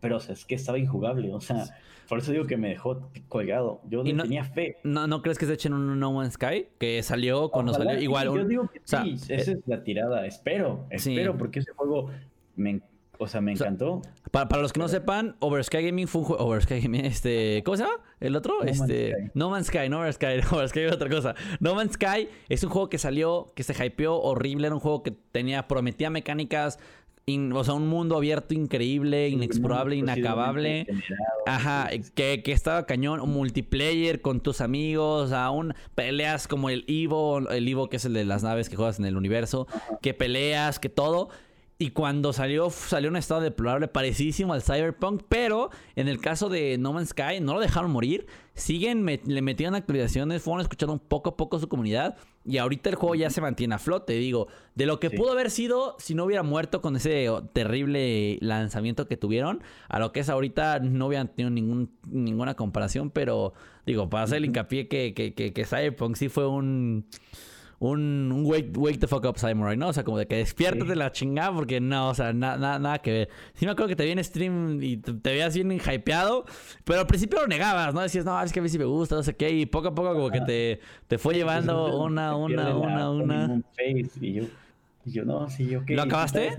[0.00, 1.66] pero, o sea, es que estaba injugable, o sea,
[2.08, 3.82] por eso digo que me dejó colgado.
[3.88, 4.78] Yo no, tenía fe.
[4.82, 6.68] ¿no, ¿No crees que se echen un No Man's Sky?
[6.78, 8.26] Que salió cuando salió igual.
[8.26, 12.10] Yo digo que sí, esa eh, es la tirada, espero, espero, porque ese juego
[12.56, 12.80] me
[13.18, 14.02] o sea, me encantó.
[14.30, 16.44] para, los que no sepan, Oversky Gaming fue un juego.
[16.44, 17.62] Oversky Gaming, este.
[17.64, 17.96] ¿Cómo se llama?
[18.20, 18.58] ¿El otro?
[18.62, 19.30] No este.
[19.34, 20.40] No Man's Sky, no Man's Sky.
[20.42, 21.34] No Man's Sky es otra cosa.
[21.60, 24.66] No Man's Sky es un juego que salió, que se hypeó horrible.
[24.66, 26.78] Era un juego que tenía, prometía mecánicas
[27.54, 30.86] o sea, un mundo abierto increíble, inexplorable, inacabable.
[31.46, 37.38] Ajá, que, que, estaba cañón, un multiplayer con tus amigos, aún peleas como el Evo,
[37.50, 39.68] el Evo que es el de las naves que juegas en el universo,
[40.00, 41.28] que peleas, que todo.
[41.82, 45.24] Y cuando salió, salió un estado deplorable, parecidísimo al Cyberpunk.
[45.28, 48.24] Pero en el caso de No Man's Sky, no lo dejaron morir.
[48.54, 52.16] Siguen, le metieron actualizaciones, fueron escuchando poco a poco su comunidad.
[52.44, 54.12] Y ahorita el juego ya se mantiene a flote.
[54.12, 59.08] Digo, de lo que pudo haber sido si no hubiera muerto con ese terrible lanzamiento
[59.08, 63.10] que tuvieron, a lo que es ahorita no hubieran tenido ningún, ninguna comparación.
[63.10, 63.54] Pero
[63.86, 67.06] digo, para hacer el hincapié que, que, que Cyberpunk sí fue un
[67.82, 69.88] un, un wake, wake, the fuck up Simon, ¿no?
[69.88, 72.98] O sea, como de que despiértate de la chingada porque no, o sea, nada, nada
[73.00, 73.28] que ver.
[73.54, 76.44] Sí me acuerdo que te vi en stream y te, veías bien hypeado,
[76.84, 78.00] pero al principio lo negabas, ¿no?
[78.00, 79.94] Decías, no, es que a mí sí me gusta, no sé qué, y poco a
[79.96, 83.62] poco como que te, te fue llevando una, una, una, una.
[84.20, 84.44] Y yo,
[85.04, 85.96] yo, no, sí, yo qué.
[85.96, 86.56] ¿Lo acabaste?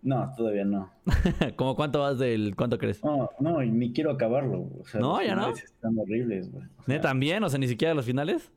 [0.00, 0.90] No, todavía no.
[1.56, 3.04] ¿Cómo cuánto vas del cuánto crees?
[3.04, 4.70] No, no, ni quiero acabarlo.
[4.80, 5.50] O sea, no, ya no.
[5.50, 7.00] Están horribles, güey.
[7.02, 7.42] ¿También?
[7.42, 8.50] O sea, ni siquiera los finales.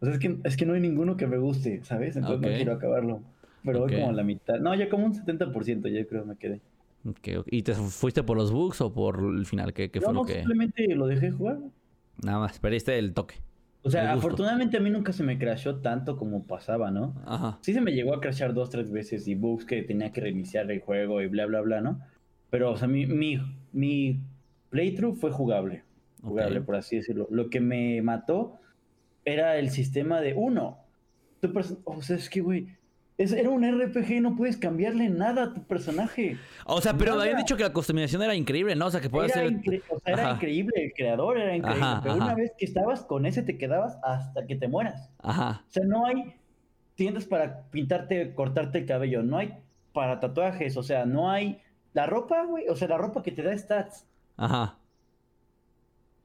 [0.00, 2.16] O sea, es que, es que no hay ninguno que me guste, ¿sabes?
[2.16, 3.22] Entonces no quiero acabarlo.
[3.64, 4.58] Pero voy como a la mitad.
[4.60, 6.60] No, ya como un 70% ya creo me quedé.
[7.04, 9.72] Okay, ¿Y te fuiste por los bugs o por el final?
[9.72, 10.34] ¿Qué, qué fue lo que...?
[10.34, 11.58] simplemente lo dejé jugar.
[12.22, 13.36] Nada más, perdiste el toque.
[13.82, 17.14] O sea, afortunadamente a mí nunca se me crashó tanto como pasaba, ¿no?
[17.24, 17.58] Ajá.
[17.62, 20.70] Sí se me llegó a crashar dos, tres veces y bugs que tenía que reiniciar
[20.70, 22.00] el juego y bla, bla, bla, ¿no?
[22.50, 23.38] Pero, o sea, mi, mi,
[23.72, 24.20] mi
[24.70, 25.84] playthrough fue jugable.
[26.22, 27.28] Jugable, por así decirlo.
[27.30, 28.58] Lo que me mató
[29.32, 30.78] era el sistema de uno.
[31.84, 32.68] o sea, es que, güey,
[33.18, 36.38] era un RPG y no puedes cambiarle nada a tu personaje.
[36.64, 38.86] O sea, pero habían dicho que la customización era increíble, ¿no?
[38.86, 39.52] O sea, que puede ser.
[39.90, 41.86] o sea, era increíble, el creador era increíble.
[42.02, 45.10] pero una vez que estabas con ese, te quedabas hasta que te mueras.
[45.18, 45.64] Ajá.
[45.66, 46.34] O sea, no hay
[46.94, 49.52] tiendas para pintarte, cortarte el cabello, no hay
[49.92, 51.60] para tatuajes, o sea, no hay.
[51.94, 54.06] La ropa, güey, o sea, la ropa que te da stats.
[54.36, 54.78] Ajá.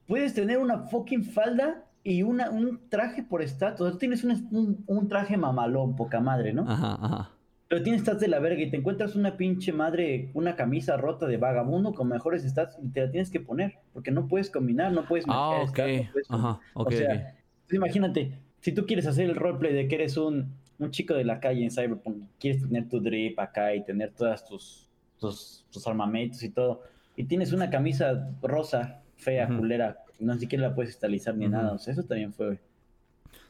[0.06, 3.92] Puedes tener una fucking falda y una, un traje por estatus.
[3.92, 6.70] Tú tienes un, un, traje mamalón, poca madre, ¿no?
[6.70, 7.30] Ajá, ajá.
[7.66, 11.26] Pero tienes stats de la verga y te encuentras una pinche madre, una camisa rota
[11.26, 13.78] de vagabundo con mejores stats y te la tienes que poner.
[13.94, 15.80] Porque no puedes combinar, no puedes ah, ok.
[16.28, 17.34] Ajá, o sea,
[17.72, 21.40] imagínate, si tú quieres hacer el roleplay de que eres un, un chico de la
[21.40, 26.42] calle en Cyberpunk, quieres tener tu drip acá y tener todas tus, tus, tus armamentos
[26.42, 26.82] y todo,
[27.16, 31.72] y tienes una camisa rosa, fea, culera, no siquiera la puedes estalizar ni nada.
[31.72, 32.58] O sea, eso también fue.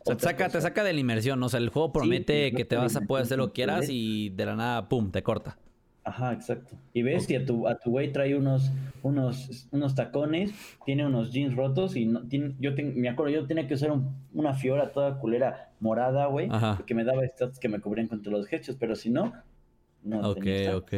[0.00, 1.42] O sea, te saca, te saca de la inmersión.
[1.42, 4.30] O sea, el juego promete que te vas a poder hacer lo que quieras y
[4.30, 5.58] de la nada, pum, te corta.
[6.04, 6.76] Ajá, exacto.
[6.92, 8.70] Y ves que a tu, a tu güey trae unos,
[9.02, 10.52] unos, unos tacones,
[10.84, 13.90] tiene unos jeans rotos y no, tiene, yo me acuerdo, yo tenía que usar
[14.34, 16.50] una fiora toda culera morada, güey,
[16.86, 19.32] que me daba stats que me cubrían contra los hechos, pero si no,
[20.02, 20.30] no.
[20.30, 20.92] Ok, ok.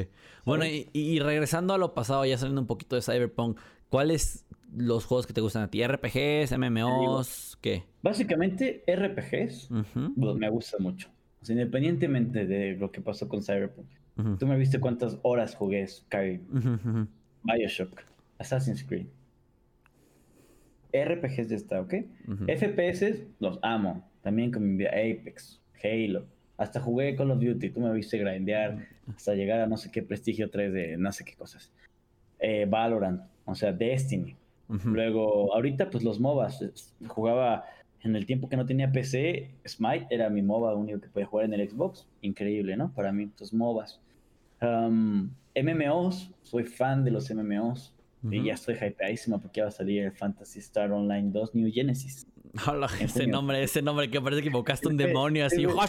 [0.45, 4.46] Bueno, y, y, regresando a lo pasado, ya saliendo un poquito de Cyberpunk, ¿cuál es
[4.75, 5.87] los juegos que te gustan a ti?
[5.87, 7.59] ¿RPGs, MMOs?
[7.61, 7.85] ¿Qué?
[8.03, 9.69] Básicamente RPGs
[10.17, 11.09] pues, me gusta mucho.
[11.49, 13.87] independientemente de lo que pasó con Cyberpunk.
[14.39, 17.07] Tú me viste cuántas horas jugué Skyrim,
[17.43, 18.03] Bioshock,
[18.39, 19.07] Assassin's Creed.
[20.93, 21.95] RPGs de esta, ¿ok?
[22.47, 24.09] FPS los amo.
[24.23, 26.25] También con mi Apex, Halo.
[26.57, 27.71] Hasta jugué Call of Duty.
[27.71, 31.25] Tú me viste grindear hasta llegar a no sé qué prestigio 3 de no sé
[31.25, 31.71] qué cosas.
[32.39, 34.35] Eh, Valorant, o sea, Destiny.
[34.69, 37.65] Luego, ahorita pues los MOBAs, jugaba
[38.03, 41.47] en el tiempo que no tenía PC, Smite era mi MOBA único que podía jugar
[41.47, 42.93] en el Xbox, increíble, ¿no?
[42.93, 44.01] Para mí, los MOBAs.
[44.61, 47.93] MMOs, soy fan de los MMOs.
[48.29, 52.27] Y ya estoy hypeadísimo porque va a salir el Fantasy Star Online 2 New Genesis.
[52.67, 55.65] Hola, ese nombre, ese nombre que parece que invocaste un demonio así.
[55.65, 55.89] ¿Cuál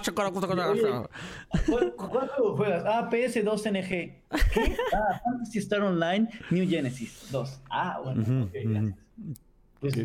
[2.55, 2.83] juegas?
[2.85, 3.87] Ah, PS2NG.
[3.89, 4.75] ¿Qué?
[4.93, 7.61] Ah, Fantasy Star Online New Genesis 2.
[7.69, 8.49] Ah, bueno,
[9.79, 9.95] Pues,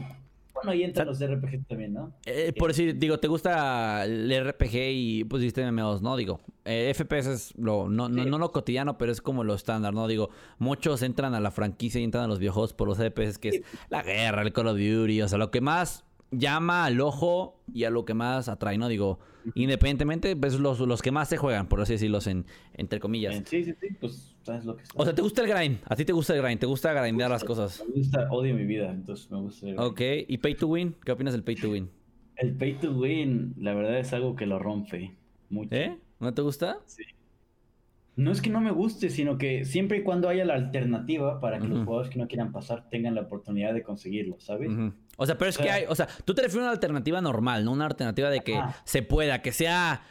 [0.54, 2.12] bueno, y entran los RPG también, ¿no?
[2.26, 6.16] Eh, por decir, digo, ¿te gusta el RPG y pusiste MMOs, no?
[6.16, 9.94] Digo, eh, FPS es lo, no, no, no, lo cotidiano, pero es como lo estándar,
[9.94, 10.06] ¿no?
[10.06, 13.48] Digo, muchos entran a la franquicia y entran a los viejos por los FPS, que
[13.48, 17.62] es la guerra, el Call of Duty, o sea, lo que más llama al ojo
[17.72, 18.88] y a lo que más atrae, ¿no?
[18.88, 19.20] Digo,
[19.54, 23.42] independientemente, pues los, los que más se juegan, por así decirlo, en, entre comillas.
[23.46, 25.78] Sí, sí, sí, pues sabes lo que O sea, ¿te gusta el grind?
[25.84, 26.60] ¿A ti te gusta el grind?
[26.60, 27.84] ¿Te gusta grindear las cosas?
[27.86, 30.96] Me gusta, odio mi vida, entonces me gusta el Ok, ¿y pay to win?
[31.04, 31.90] ¿Qué opinas del pay to win?
[32.36, 35.14] El pay to win, la verdad es algo que lo rompe
[35.50, 35.74] mucho.
[35.74, 35.96] ¿Eh?
[36.18, 36.78] ¿No te gusta?
[36.86, 37.04] Sí.
[38.14, 41.58] No es que no me guste, sino que siempre y cuando haya la alternativa para
[41.58, 44.70] que los jugadores que no quieran pasar tengan la oportunidad de conseguirlo, ¿sabes?
[45.16, 47.64] O sea, pero es que hay, o sea, tú te refieres a una alternativa normal,
[47.64, 50.02] no una alternativa de que se pueda, que sea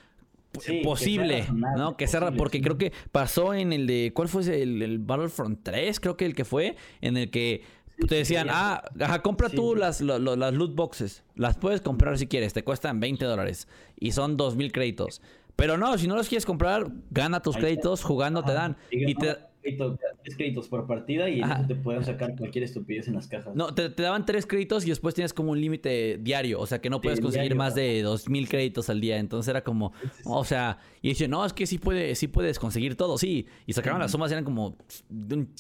[0.83, 1.47] posible,
[1.77, 1.97] ¿no?
[1.97, 5.99] Que sea, porque creo que pasó en el de, ¿cuál fue el, el Battlefront 3?
[5.99, 7.63] Creo que el que fue, en el que
[8.07, 11.23] te decían, ah, ajá, compra tú las, las loot boxes.
[11.35, 13.67] Las puedes comprar si quieres, te cuestan 20 dólares
[13.99, 15.21] y son 2.000 créditos.
[15.55, 18.77] Pero no, si no los quieres comprar, gana tus créditos, jugando te dan.
[18.89, 23.55] Y te, tres créditos por partida y te pueden sacar cualquier estupidez en las cajas.
[23.55, 26.89] No, te, daban tres créditos y después tienes como un límite diario, o sea que
[26.89, 29.17] no puedes conseguir más de dos mil créditos al día.
[29.17, 29.93] Entonces era como,
[30.25, 33.47] o sea, y dice, no, es que sí, puede, sí puedes conseguir todo, sí.
[33.65, 34.77] Y sacaban las sumas, eran como,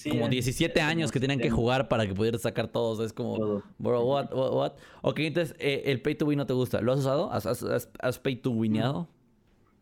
[0.09, 2.99] como 17 años que tenían que jugar para que pudieras sacar todos.
[2.99, 4.71] Es como, bro, what, what, what?
[5.01, 6.81] Ok, entonces, eh, el pay to win no te gusta.
[6.81, 7.31] ¿Lo has usado?
[7.31, 9.07] ¿Has, has, pay to winado?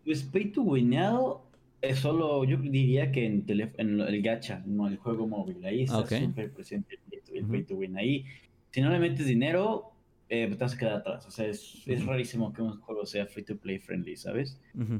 [0.05, 1.48] Pues pay to winado
[1.81, 5.63] es solo, yo diría que en, en el gacha, no el juego móvil.
[5.65, 6.99] Ahí está súper presente
[7.33, 7.97] el, pay to win.
[7.97, 8.25] Ahí,
[8.71, 9.91] si no le metes dinero,
[10.27, 11.25] eh, te vas a quedar atrás.
[11.25, 14.59] O sea, es, es rarísimo que un juego sea free to play friendly, ¿sabes?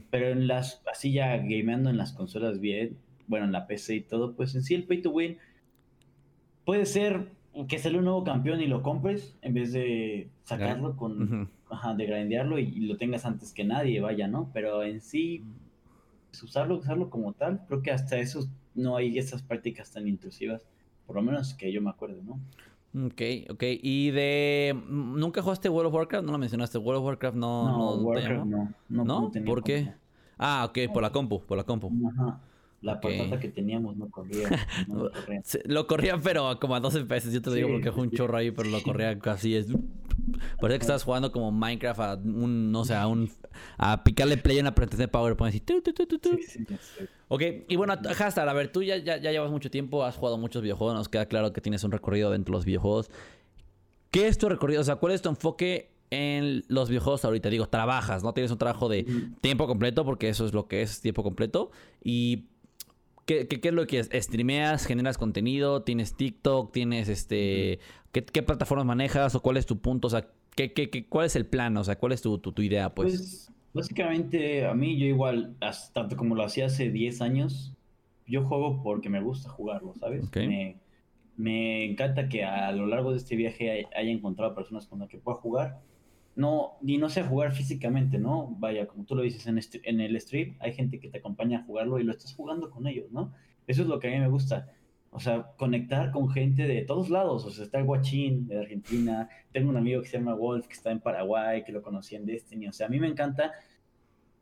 [0.10, 4.02] Pero en las, así ya gameando en las consolas bien, bueno, en la PC y
[4.02, 5.38] todo, pues en sí el pay to win
[6.66, 7.30] puede ser
[7.68, 12.06] que sale un nuevo campeón y lo compres en vez de sacarlo con, ajá, de
[12.06, 14.50] grandearlo y, y, lo tengas antes que nadie, vaya, ¿no?
[14.54, 15.69] Pero en sí pues,
[16.44, 20.66] usarlo, usarlo como tal, creo que hasta eso no hay esas prácticas tan intrusivas,
[21.06, 22.40] por lo menos que yo me acuerdo, ¿no?
[23.06, 23.22] Ok,
[23.52, 23.64] ok.
[23.82, 24.76] ¿Y de...
[24.88, 26.26] ¿Nunca jugaste World of Warcraft?
[26.26, 26.80] No lo mencionaste.
[26.80, 27.66] World of Warcraft no...
[27.66, 28.74] No, Warcraft no.
[28.90, 29.06] ¿No?
[29.06, 29.32] ¿No?
[29.46, 29.94] ¿Por qué?
[30.38, 31.92] Ah, ok, por la compu, por la compu.
[32.08, 32.40] Ajá.
[32.82, 34.50] La patata que teníamos no corría.
[34.88, 35.42] No corría.
[35.66, 37.34] lo corría, pero como a 12 veces.
[37.34, 39.56] Yo te digo porque fue un chorro ahí, pero lo corría casi.
[39.56, 39.68] Es...
[40.62, 43.30] Parece que estabas jugando como Minecraft a un, no sé, a un...
[43.78, 45.60] A picarle play en la presentación de PowerPoint así.
[45.60, 46.66] Tu, tu, tu, sí,
[47.28, 50.38] ok, y bueno, Hastar, a ver, tú ya, ya, ya llevas mucho tiempo, has jugado
[50.38, 53.10] muchos videojuegos, nos queda claro que tienes un recorrido dentro de los videojuegos.
[54.12, 54.82] ¿Qué es tu recorrido?
[54.82, 57.50] O sea, ¿cuál es tu enfoque en los videojuegos ahorita?
[57.50, 58.34] Digo, trabajas, ¿no?
[58.34, 59.06] Tienes un trabajo de
[59.42, 61.72] tiempo completo, porque eso es lo que es tiempo completo.
[62.04, 62.46] Y
[63.30, 64.10] ¿Qué, es lo que es?
[64.12, 64.88] ¿Streameas?
[64.88, 65.84] ¿Generas contenido?
[65.84, 66.72] ¿Tienes TikTok?
[66.72, 67.78] ¿Tienes este...
[68.12, 69.36] ¿qué, plataformas manejas?
[69.36, 70.08] ¿O cuál es tu punto?
[70.08, 71.78] O sea, ¿qué, qué, cuál es el plan?
[71.78, 73.12] O sea, ¿cuál es tu, tu, idea, pues?
[73.12, 73.52] pues?
[73.72, 75.56] Básicamente, a mí yo igual,
[75.94, 77.72] tanto como lo hacía hace 10 años,
[78.26, 80.26] yo juego porque me gusta jugarlo, ¿sabes?
[80.36, 80.78] Me,
[81.38, 85.20] me, encanta que a lo largo de este viaje haya encontrado personas con las que
[85.20, 85.82] pueda jugar
[86.40, 88.56] no, ni no sé jugar físicamente, ¿no?
[88.60, 91.60] Vaya, como tú lo dices en, este, en el stream, hay gente que te acompaña
[91.60, 93.34] a jugarlo y lo estás jugando con ellos, ¿no?
[93.68, 94.70] Eso es lo que a mí me gusta.
[95.12, 97.46] O sea, conectar con gente de todos lados.
[97.46, 99.28] O sea, está el Guachín de Argentina.
[99.52, 102.26] Tengo un amigo que se llama Wolf, que está en Paraguay, que lo conocí en
[102.26, 102.70] Destiny.
[102.70, 103.52] O sea, a mí me encanta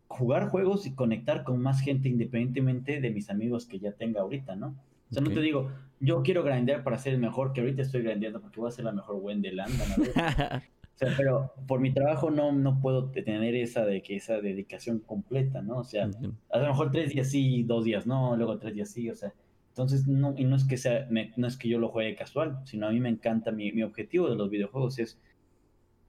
[0.08, 4.56] jugar juegos y conectar con más gente independientemente de mis amigos que ya tenga ahorita,
[4.56, 4.76] ¿no?
[5.10, 8.04] O sea, no te digo, yo quiero grandear para ser el mejor, que ahorita estoy
[8.04, 9.74] grandeando porque voy a ser la mejor Wendeland,
[10.98, 15.62] sea, pero por mi trabajo no, no puedo tener esa de que esa dedicación completa,
[15.62, 15.78] ¿no?
[15.78, 16.10] O sea,
[16.50, 19.34] a lo mejor tres días sí, dos días no, luego tres días sí, o sea,
[19.70, 22.88] entonces no, y no es que sea, no es que yo lo juegue casual, sino
[22.88, 25.20] a mí me encanta, mi, mi objetivo de los videojuegos es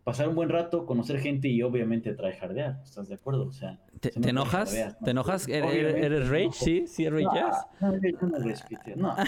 [0.05, 3.47] pasar un buen rato, conocer gente y obviamente tryhardear, ¿estás de acuerdo?
[3.47, 4.75] O sea, ¿te, enojas?
[5.05, 5.47] ¿Te enojas?
[5.47, 6.53] ¿Eres, rage?
[6.53, 7.25] Sí, sí, rage.
[7.25, 9.19] No, no, no, no,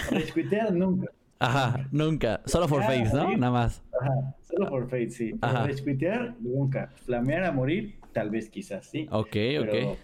[0.71, 1.11] no, nunca.
[1.41, 2.41] Ajá, nunca.
[2.45, 3.35] Solo por face, ¿no?
[3.35, 3.83] Nada más.
[3.99, 5.31] Ajá, solo por face, sí.
[5.41, 5.67] Ajá.
[5.85, 6.93] Pero nunca.
[7.05, 9.07] Flamear a morir, tal vez quizás, sí.
[9.11, 9.97] Ok, ok.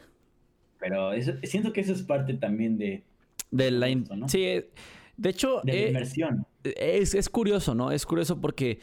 [0.79, 3.03] Pero eso, siento que eso es parte también de...
[3.51, 3.87] De la...
[4.27, 4.63] Sí,
[5.17, 5.61] de hecho...
[5.63, 6.45] De la eh, inmersión.
[6.63, 7.91] Es, es curioso, ¿no?
[7.91, 8.79] Es curioso porque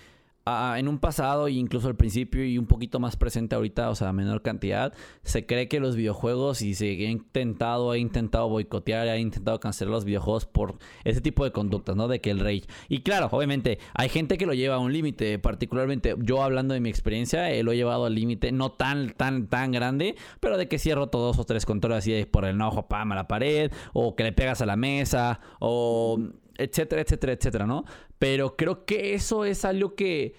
[0.46, 4.42] en un pasado, incluso al principio y un poquito más presente ahorita, o sea, menor
[4.42, 4.92] cantidad,
[5.22, 9.92] se cree que los videojuegos y se ha intentado, ha intentado boicotear, ha intentado cancelar
[9.92, 12.08] los videojuegos por ese tipo de conductas, ¿no?
[12.08, 12.64] De que el rey.
[12.88, 16.80] Y claro, obviamente, hay gente que lo lleva a un límite, particularmente yo hablando de
[16.80, 20.68] mi experiencia, eh, lo he llevado al límite, no tan, tan, tan grande, pero de
[20.68, 23.72] que cierro todos dos o tres controles así por el enojo, pam, a la pared,
[23.94, 26.18] o que le pegas a la mesa, o
[26.56, 27.84] etcétera, etcétera, etcétera, ¿no?
[28.24, 30.34] Pero creo que eso es algo que,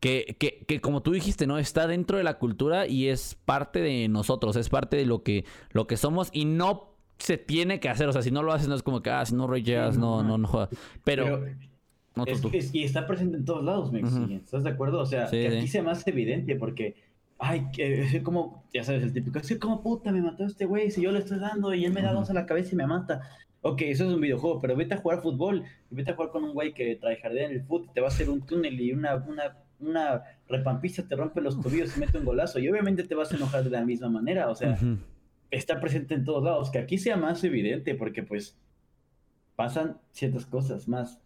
[0.00, 1.58] que, que, que, como tú dijiste, ¿no?
[1.58, 5.44] Está dentro de la cultura y es parte de nosotros, es parte de lo que,
[5.70, 8.08] lo que somos y no se tiene que hacer.
[8.08, 10.24] O sea, si no lo haces, no es como que, ah, si no reyeas, no,
[10.24, 10.70] no, no, jodas.
[11.04, 11.46] Pero...
[12.72, 14.00] y está presente en todos lados, me
[14.34, 14.98] ¿Estás de acuerdo?
[14.98, 16.96] O sea, que aquí sea más evidente porque,
[17.38, 20.90] ay, que es como, ya sabes, el típico, es como puta, me mató este güey,
[20.90, 22.88] si yo le estoy dando y él me da dos a la cabeza y me
[22.88, 23.20] mata.
[23.62, 26.54] Ok, eso es un videojuego, pero vete a jugar fútbol, vete a jugar con un
[26.54, 29.16] güey que jardín en el fútbol y te va a hacer un túnel y una,
[29.16, 32.58] una, una repampista te rompe los tobillos y mete un golazo.
[32.58, 34.78] Y obviamente te vas a enojar de la misma manera, o sea,
[35.50, 36.70] está presente en todos lados.
[36.70, 38.58] Que aquí sea más evidente porque pues
[39.56, 41.20] pasan ciertas cosas más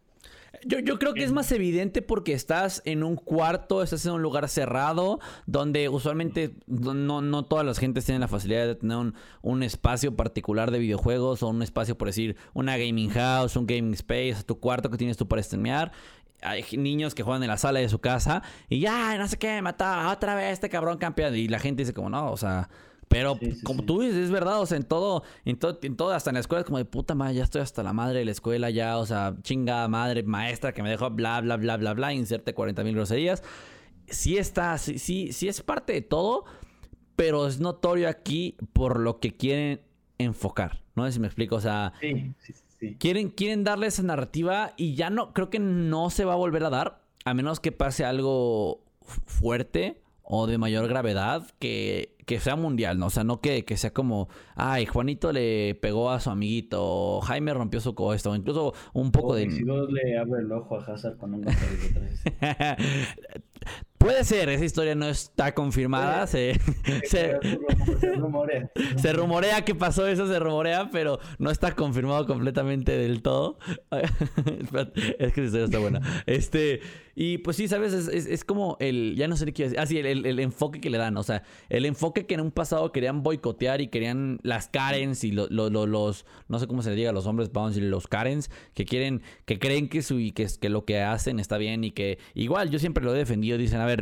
[0.63, 4.21] Yo, yo, creo que es más evidente porque estás en un cuarto, estás en un
[4.21, 9.15] lugar cerrado, donde usualmente no, no todas las gentes tienen la facilidad de tener un,
[9.41, 13.93] un, espacio particular de videojuegos o un espacio, por decir, una gaming house, un gaming
[13.93, 15.91] space, tu cuarto que tienes tú para streamear.
[16.41, 19.61] Hay niños que juegan en la sala de su casa y ya, no sé qué,
[19.61, 21.35] mataba otra vez este cabrón campeón.
[21.35, 22.69] Y la gente dice como, no, o sea,
[23.07, 26.31] pero como tú dices, es verdad, o sea, en todo, en todo, en todo, hasta
[26.31, 28.31] en la escuela es como de puta madre, ya estoy hasta la madre de la
[28.31, 32.13] escuela, ya, o sea, chingada madre, maestra que me dejó bla, bla, bla, bla, bla,
[32.13, 33.43] inserte 40 mil groserías.
[34.07, 36.45] Sí está, sí, sí, sí es parte de todo,
[37.15, 39.81] pero es notorio aquí por lo que quieren
[40.17, 40.81] enfocar.
[40.95, 44.95] No sé si me explico, o sea, sí, sí, Quieren, quieren darle esa narrativa y
[44.95, 48.05] ya no, creo que no se va a volver a dar, a menos que pase
[48.05, 53.07] algo fuerte o de mayor gravedad que, que sea mundial, ¿no?
[53.07, 57.21] O sea, no que, que, sea como, ay, Juanito le pegó a su amiguito, o
[57.21, 59.49] Jaime rompió su costo, incluso un poco de...
[59.51, 61.45] Si vos le abre el ojo a Hazard con un
[64.05, 66.27] Puede ser, esa historia no está confirmada.
[66.27, 66.59] Se,
[67.05, 67.39] se,
[68.15, 68.69] rumorea.
[68.97, 69.65] se, rumorea.
[69.65, 73.57] que pasó eso, se rumorea, pero no está confirmado completamente del todo.
[75.17, 76.23] es que esa historia está buena.
[76.27, 76.81] Este,
[77.15, 79.15] y pues sí, sabes, es, es, como el.
[79.15, 79.79] Ya no sé qué decir.
[79.79, 81.15] Ah, sí, el, el, enfoque que le dan.
[81.15, 85.31] O sea, el enfoque que en un pasado querían boicotear y querían las Karens y
[85.31, 85.49] los.
[85.49, 88.85] No sé cómo se le diga a los hombres, vamos a decir, los Karens, que
[88.85, 89.21] quieren.
[89.45, 92.19] Que creen que, su, que, que lo que hacen está bien y que.
[92.33, 93.57] Igual, yo siempre lo he defendido.
[93.57, 93.94] Dicen, a ver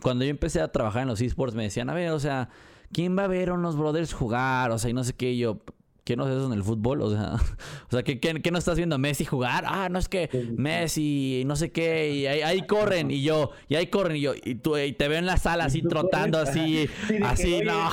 [0.00, 2.48] cuando yo empecé a trabajar en los esports me decían, a ver, o sea,
[2.92, 4.70] ¿quién va a ver a unos brothers jugar?
[4.70, 5.62] O sea, y no sé qué, yo,
[6.04, 7.00] ¿qué no es eso en el fútbol?
[7.02, 7.34] O sea,
[7.88, 8.98] o sea ¿qué, qué, no estás viendo?
[8.98, 9.64] ¿Messi jugar?
[9.66, 13.86] Ah, no es que Messi, no sé qué, y ahí, corren, y yo, y ahí
[13.86, 16.88] corren, y yo, y tú y te veo en la sala así trotando, así,
[17.24, 17.90] así, no.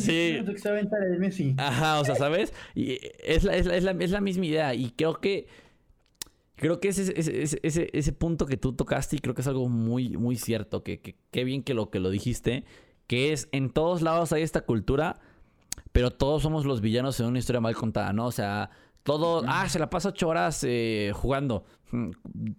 [0.00, 0.38] Sí.
[1.58, 2.52] Ajá, o sea, ¿sabes?
[2.74, 5.46] Y es la, es, la, es, la, es la misma idea, y creo que
[6.62, 9.68] Creo que ese, ese, ese, ese, punto que tú tocaste y creo que es algo
[9.68, 12.62] muy, muy cierto, que qué bien que lo, que lo dijiste,
[13.08, 15.18] que es en todos lados hay esta cultura,
[15.90, 18.26] pero todos somos los villanos en una historia mal contada, ¿no?
[18.26, 18.70] O sea,
[19.02, 21.64] todo, ah, se la pasa ocho horas eh, jugando.
[21.90, 22.10] Mm,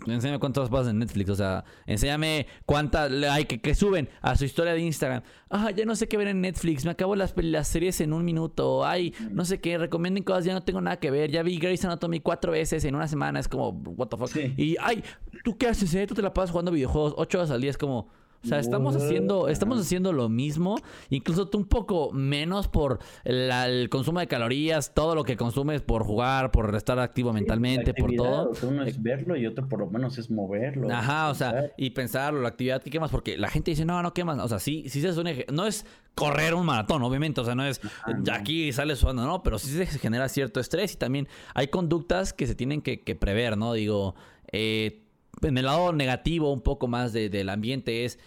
[0.08, 4.46] enséñame cuántas pasas en Netflix, o sea, enséñame cuántas hay que, que, suben a su
[4.46, 5.24] historia de Instagram.
[5.50, 8.24] Ah, ya no sé qué ver en Netflix, me acabo las, las series en un
[8.24, 8.86] minuto.
[8.86, 11.32] Ay, no sé qué, recomienden cosas, ya no tengo nada que ver.
[11.32, 14.36] Ya vi Grey's Anatomy cuatro veces en una semana, es como, what the fuck.
[14.58, 15.04] Y, ay,
[15.44, 16.06] ¿tú qué haces, eh?
[16.06, 18.10] Tú te la pasas jugando videojuegos ocho horas al día, es como...
[18.44, 20.78] O sea, estamos haciendo, estamos haciendo lo mismo,
[21.10, 26.04] incluso tú un poco menos por el, consumo de calorías, todo lo que consumes por
[26.04, 28.52] jugar, por estar activo mentalmente, por todo.
[28.64, 30.92] Uno es verlo y otro por lo menos es moverlo.
[30.92, 34.14] Ajá, o sea, y pensarlo, la actividad que quemas, porque la gente dice, no, no
[34.14, 34.40] quemas.
[34.40, 35.86] O sea, sí, sí se suene, no es
[36.16, 37.82] correr un maratón, obviamente, o sea, no es
[38.24, 42.34] ya aquí sales sudando, no, pero sí se genera cierto estrés y también hay conductas
[42.34, 43.74] que se tienen que, prever, ¿no?
[43.74, 44.16] Digo,
[44.52, 45.04] eh,
[45.42, 48.20] en el lado negativo un poco más del ambiente es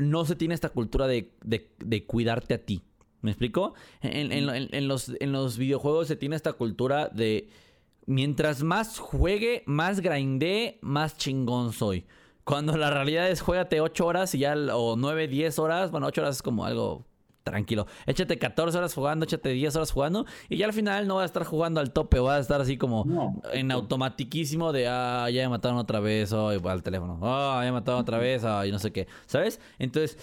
[0.00, 1.32] no se tiene esta cultura de,
[2.06, 2.82] cuidarte a ti.
[3.22, 3.74] ¿Me explico?
[4.00, 7.50] En, los, en los videojuegos se tiene esta cultura de
[8.06, 12.06] mientras más juegue, más grindé, más chingón soy.
[12.44, 16.22] Cuando la realidad es juégate 8 horas y ya, o 9, 10 horas, bueno, 8
[16.22, 17.06] horas es como algo
[17.42, 17.86] tranquilo.
[18.06, 21.26] Échate 14 horas jugando, échate 10 horas jugando y ya al final no vas a
[21.26, 25.50] estar jugando al tope, vas a estar así como en automatiquísimo de, ah, ya me
[25.50, 28.72] mataron otra vez, oh, igual al teléfono, ah, ya me mataron otra vez, ah, y
[28.72, 29.60] no sé qué, ¿sabes?
[29.78, 30.18] Entonces,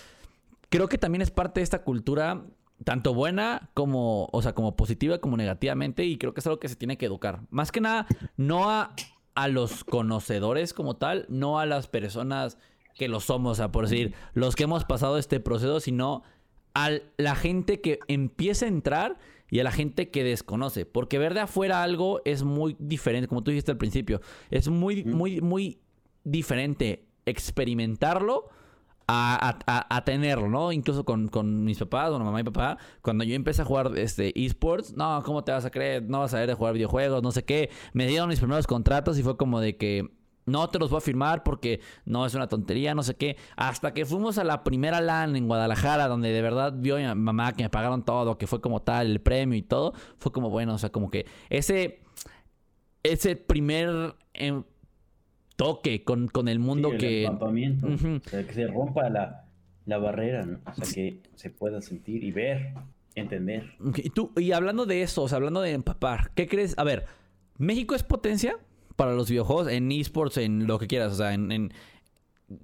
[0.70, 2.44] creo que también es parte de esta cultura
[2.84, 6.70] tanto buena como, o sea, como positiva como negativamente y creo que es algo que
[6.70, 7.42] se tiene que educar.
[7.50, 8.06] Más que nada,
[8.36, 8.94] no a,
[9.36, 12.58] a los conocedores como tal, no a las personas
[12.96, 16.24] que lo somos, o sea, por decir, los que hemos pasado este proceso, sino
[16.78, 19.18] a la gente que empieza a entrar
[19.50, 20.86] y a la gente que desconoce.
[20.86, 24.22] Porque ver de afuera algo es muy diferente, como tú dijiste al principio.
[24.52, 25.80] Es muy, muy, muy
[26.24, 28.50] diferente experimentarlo
[29.08, 30.72] a, tenerlo, ¿no?
[30.72, 34.96] Incluso con, mis papás, con mamá y papá, cuando yo empecé a jugar este esports,
[34.96, 36.04] no, ¿cómo te vas a creer?
[36.04, 37.72] No vas a ver de jugar videojuegos, no sé qué.
[37.94, 40.12] Me dieron mis primeros contratos y fue como de que
[40.48, 43.38] no te los voy a firmar porque no es una tontería, no sé qué.
[43.56, 47.54] Hasta que fuimos a la primera LAN en Guadalajara, donde de verdad vio mi mamá
[47.54, 49.94] que me pagaron todo, que fue como tal, el premio y todo.
[50.18, 52.00] Fue como bueno, o sea, como que ese,
[53.04, 54.64] ese primer em,
[55.58, 57.28] toque con, con, el mundo que.
[57.28, 59.50] o sea, que se rompa la,
[59.86, 60.60] la barrera, ¿no?
[60.66, 62.74] O sea, que se pueda sentir y ver,
[63.16, 63.74] entender.
[63.96, 66.74] Y tú, y hablando de eso, o sea, hablando de empapar, ¿qué crees?
[66.78, 67.06] A ver,
[67.58, 68.58] ¿México es potencia?
[68.98, 71.72] Para los videojuegos, en esports, en lo que quieras, o sea, en,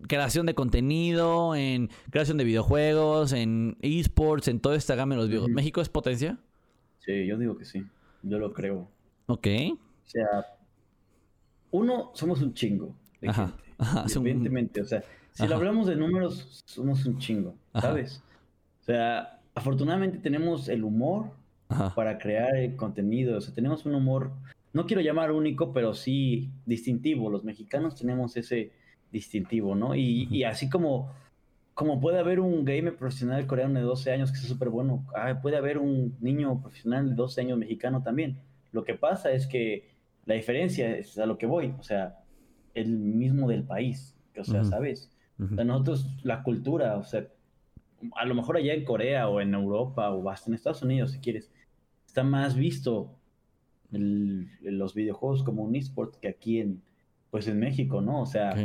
[0.08, 5.30] creación de contenido, en creación de videojuegos, en esports, en toda esta gama de los
[5.30, 5.56] videojuegos.
[5.56, 6.38] ¿México es potencia?
[7.00, 7.86] Sí, yo digo que sí.
[8.24, 8.90] Yo lo creo.
[9.28, 9.48] Ok.
[9.72, 10.46] O sea,
[11.72, 13.54] uno, somos un chingo de gente.
[14.16, 18.22] Evidentemente, o sea, si lo hablamos de números, somos un chingo, ¿sabes?
[18.82, 21.32] O sea, afortunadamente tenemos el humor
[21.96, 23.38] para crear el contenido.
[23.38, 24.32] O sea, tenemos un humor,
[24.74, 27.30] no quiero llamar único, pero sí distintivo.
[27.30, 28.72] Los mexicanos tenemos ese
[29.12, 29.96] distintivo, ¿no?
[29.96, 31.14] Y, así como,
[31.76, 35.40] como puede haber un gamer profesional coreano de 12 años que es súper bueno, ah,
[35.42, 38.40] puede haber un niño profesional de 12 años mexicano también.
[38.72, 39.92] Lo que pasa es que
[40.26, 42.18] la diferencia es a lo que voy, o sea,
[42.74, 45.12] el mismo del país, o sea, ¿sabes?
[45.38, 47.28] nosotros, la cultura, o sea,
[48.16, 51.20] a lo mejor allá en Corea o en Europa o hasta en Estados Unidos, si
[51.20, 51.52] quieres,
[52.08, 53.16] está más visto
[53.94, 56.82] los videojuegos como un esport que aquí en,
[57.32, 58.22] pues en México, ¿no?
[58.22, 58.56] O sea,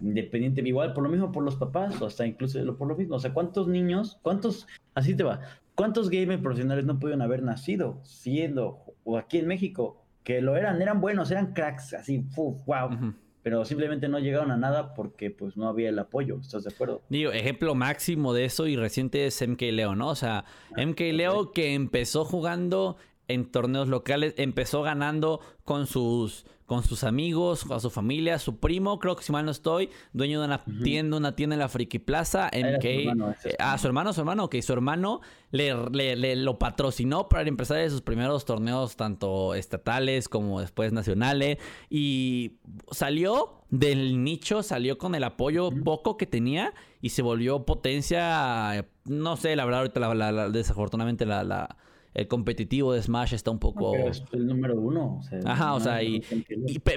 [0.00, 3.18] independiente, igual por lo mismo por los papás, o hasta incluso por lo mismo, o
[3.18, 5.40] sea, ¿cuántos niños, cuántos, así te va,
[5.74, 10.80] cuántos gamers profesionales no pudieron haber nacido siendo, o aquí en México, que lo eran,
[10.80, 12.24] eran buenos, eran cracks, así,
[12.66, 16.70] wow, pero simplemente no llegaron a nada porque pues no había el apoyo, ¿estás de
[16.74, 17.02] acuerdo?
[17.08, 20.08] Digo, ejemplo máximo de eso y reciente es MK Leo, ¿no?
[20.08, 20.44] O sea,
[20.76, 22.96] ah, MK Leo que empezó jugando
[23.30, 29.00] en torneos locales, empezó ganando con sus con sus amigos, con su familia, su primo,
[29.00, 31.98] creo que si mal no estoy, dueño de una tienda, una tienda en la Friki
[31.98, 33.36] Plaza, MK.
[33.42, 35.20] Su ah, su hermano, su hermano, que su hermano
[35.50, 41.58] le, le, lo patrocinó para empezar de sus primeros torneos, tanto estatales como después nacionales.
[41.88, 42.60] Y
[42.92, 48.86] salió del nicho, salió con el apoyo poco que tenía y se volvió potencia.
[49.06, 51.76] No sé, la verdad, ahorita desafortunadamente la
[52.14, 53.92] el competitivo de Smash está un poco...
[53.92, 55.20] Pero es el número uno.
[55.44, 56.22] Ajá, o sea, y,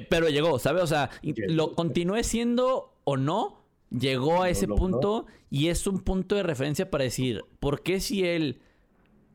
[0.10, 0.84] pero llegó, ¿sabes?
[0.84, 1.10] O sea,
[1.48, 6.90] lo continúe siendo o no, llegó a ese punto y es un punto de referencia
[6.90, 8.62] para decir, ¿por qué si él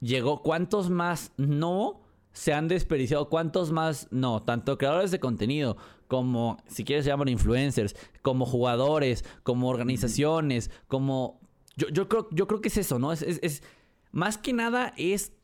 [0.00, 2.00] llegó, cuántos más no
[2.32, 3.28] se han desperdiciado?
[3.28, 4.42] ¿Cuántos más no?
[4.42, 5.76] Tanto creadores de contenido
[6.08, 11.40] como, si quieres, se llaman influencers, como jugadores, como organizaciones, como...
[11.76, 13.12] Yo, yo, creo, yo creo que es eso, ¿no?
[13.12, 13.62] es, es
[14.10, 15.37] más que nada es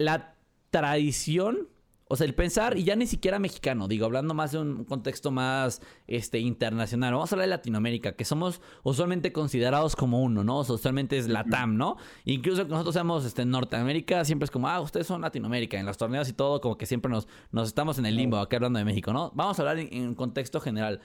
[0.00, 0.34] la
[0.70, 1.68] tradición,
[2.08, 5.30] o sea, el pensar, y ya ni siquiera mexicano, digo, hablando más de un contexto
[5.30, 10.60] más este, internacional, vamos a hablar de Latinoamérica, que somos usualmente considerados como uno, ¿no?
[10.60, 11.98] usualmente es la TAM, ¿no?
[12.24, 15.98] Incluso que nosotros seamos este, Norteamérica, siempre es como, ah, ustedes son Latinoamérica, en los
[15.98, 18.86] torneos y todo, como que siempre nos, nos estamos en el limbo, acá hablando de
[18.86, 19.32] México, ¿no?
[19.34, 21.02] Vamos a hablar en, un contexto general.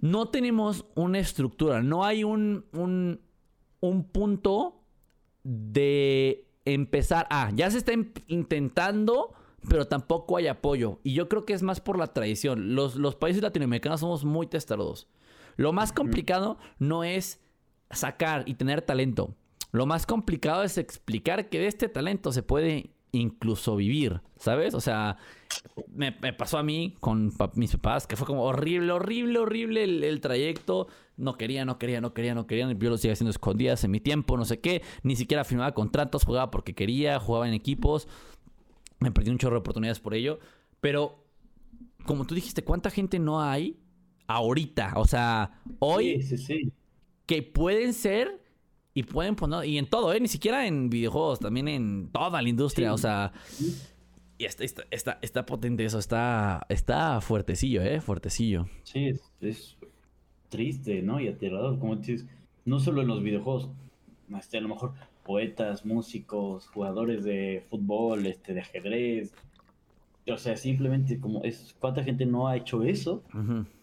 [0.00, 3.20] No tenemos una estructura, no hay un, un,
[3.80, 4.80] un punto
[5.42, 7.26] de empezar.
[7.30, 7.92] Ah, ya se está
[8.26, 9.32] intentando,
[9.68, 11.00] pero tampoco hay apoyo.
[11.02, 12.74] Y yo creo que es más por la tradición.
[12.74, 15.08] Los, los países latinoamericanos somos muy testarudos.
[15.56, 17.40] Lo más complicado no es
[17.90, 19.34] sacar y tener talento.
[19.72, 24.74] Lo más complicado es explicar que de este talento se puede incluso vivir, ¿sabes?
[24.74, 25.16] O sea,
[25.88, 30.88] me, pasó a mí con mis papás, que fue como horrible, horrible, horrible el, trayecto.
[31.16, 32.70] No quería, no quería, no quería, no quería.
[32.72, 34.82] Yo lo sigo haciendo escondidas en mi tiempo, no sé qué.
[35.02, 38.08] Ni siquiera firmaba contratos, jugaba porque quería, jugaba en equipos.
[39.00, 40.38] Me perdí un chorro de oportunidades por ello.
[40.80, 41.24] Pero,
[42.04, 43.78] como tú dijiste, ¿cuánta gente no hay
[44.26, 44.94] ahorita?
[44.96, 46.24] O sea, hoy
[47.26, 48.45] que pueden ser
[48.96, 50.18] y pueden poner, y en todo, ¿eh?
[50.18, 53.30] Ni siquiera en videojuegos, también en toda la industria, o sea...
[54.38, 58.00] Y está, está, está, potente eso, está, está fuertecillo, ¿eh?
[58.00, 58.68] Fuertecillo.
[58.84, 59.76] Sí, es,
[60.48, 61.20] triste, ¿no?
[61.20, 62.26] Y aterrador, como dices,
[62.64, 63.68] no solo en los videojuegos,
[64.38, 64.94] este, a lo mejor
[65.24, 69.34] poetas, músicos, jugadores de fútbol, este, de ajedrez.
[70.26, 73.22] O sea, simplemente como es, ¿cuánta gente no ha hecho eso?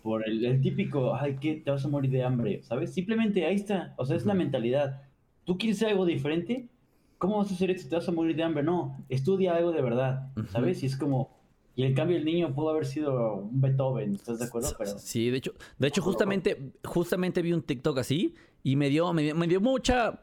[0.04, 2.94] Por el, típico, ay, que te vas a morir de hambre, ¿sabes?
[2.94, 5.02] Simplemente ahí está, o sea, es la mentalidad
[5.46, 6.70] ¿Tú quieres hacer algo diferente?
[7.18, 7.90] ¿Cómo vas a hacer esto?
[7.90, 8.64] ¿Te vas a morir de hambre?
[8.64, 10.84] No, estudia algo de verdad, ¿sabes?
[10.84, 11.42] Y es como...
[11.76, 14.70] Y el cambio el niño pudo haber sido un Beethoven, ¿estás de acuerdo?
[14.78, 14.92] Pero...
[15.00, 19.48] Sí, de hecho, de hecho justamente, justamente vi un TikTok así y me dio, me
[19.48, 20.20] dio, mucha...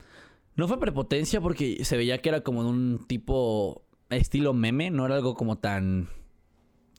[0.57, 5.07] No fue prepotencia porque se veía que era como de un tipo estilo meme, no
[5.07, 6.09] era algo como tan...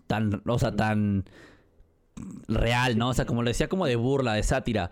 [0.08, 1.26] tan, o sea, tan
[2.48, 3.10] real, ¿no?
[3.10, 4.92] O sea, como lo decía como de burla, de sátira.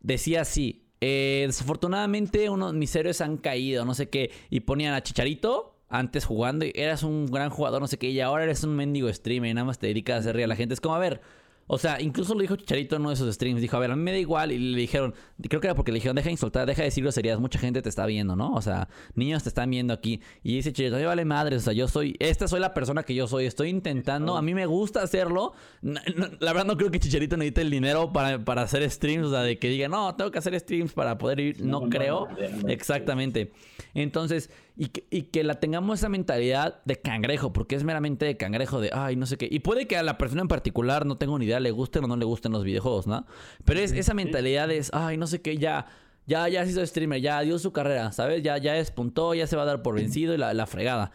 [0.00, 4.30] Decía así, eh, desafortunadamente, unos mis héroes han caído, no sé qué.
[4.50, 6.64] Y ponían a Chicharito antes jugando.
[6.64, 8.10] Y eras un gran jugador, no sé qué.
[8.10, 10.48] Y ahora eres un mendigo streamer y nada más te dedicas a hacer reír a
[10.48, 10.74] la gente.
[10.74, 11.20] Es como, a ver,
[11.66, 13.60] o sea, incluso lo dijo Chicharito en uno de esos streams.
[13.60, 14.52] Dijo, a ver, a mí me da igual.
[14.52, 15.14] Y le dijeron,
[15.48, 17.40] creo que era porque le dijeron, deja de insultar, deja de decir groserías.
[17.40, 18.52] Mucha gente te está viendo, ¿no?
[18.52, 20.20] O sea, niños te están viendo aquí.
[20.42, 21.56] Y dice Chicharito, a vale madre.
[21.56, 23.46] O sea, yo soy, esta soy la persona que yo soy.
[23.46, 25.54] Estoy intentando, a mí me gusta hacerlo.
[25.82, 29.26] la verdad, no creo que Chicharito necesite el dinero para, para hacer streams.
[29.26, 31.64] O sea, de que diga, no, tengo que hacer streams para poder ir.
[31.64, 32.28] No, creo.
[32.66, 33.52] Exactamente.
[33.94, 38.36] Entonces, y que, y que, la tengamos esa mentalidad de cangrejo, porque es meramente de
[38.36, 39.48] cangrejo, de ay, no sé qué.
[39.50, 42.06] Y puede que a la persona en particular, no tengo ni idea, le gusten o
[42.06, 43.26] no le gusten los videojuegos, ¿no?
[43.64, 45.86] Pero es esa mentalidad es, ay, no sé qué, ya,
[46.26, 48.42] ya, ya se hizo streamer, ya dio su carrera, ¿sabes?
[48.42, 51.12] Ya, ya despuntó, ya se va a dar por vencido y la, la fregada.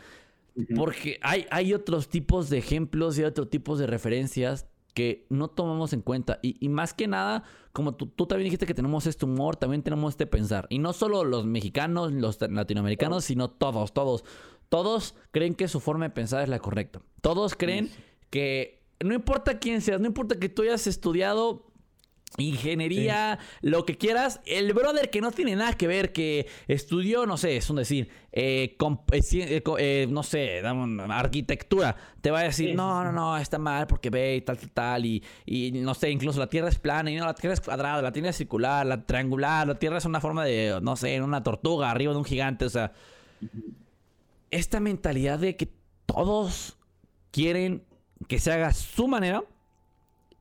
[0.76, 4.68] Porque hay, hay otros tipos de ejemplos y otros tipos de referencias
[4.98, 6.40] que no tomamos en cuenta.
[6.42, 10.14] Y, más que nada, como tú, tú, también dijiste que tenemos este humor, también tenemos
[10.14, 10.66] este pensar.
[10.72, 14.26] Y no solo los mexicanos, los latinoamericanos, sino todos, todos.
[14.70, 17.04] Todos creen que su forma de pensar es la correcta.
[17.22, 17.92] Todos creen
[18.32, 21.67] que no importa quién seas, no importa que tú hayas estudiado
[22.38, 24.42] ingeniería, lo que quieras.
[24.46, 28.10] El brother que no tiene nada que ver, que estudió, no sé, es un decir,
[28.32, 28.78] eh,
[29.12, 30.62] eh, eh, no sé,
[31.10, 34.72] arquitectura, te va a decir, no, no, no, está mal porque ve y tal, tal,
[34.72, 37.62] tal, y, y, no sé, incluso la Tierra es plana y no, la Tierra es
[37.62, 41.22] cuadrada, la Tierra es circular, la triangular, la Tierra es una forma de, no sé,
[41.22, 42.94] una tortuga arriba de un gigante, o sea,
[44.52, 45.72] esta mentalidad de que
[46.06, 46.78] todos
[47.32, 47.84] quieren
[48.28, 49.44] que se haga su manera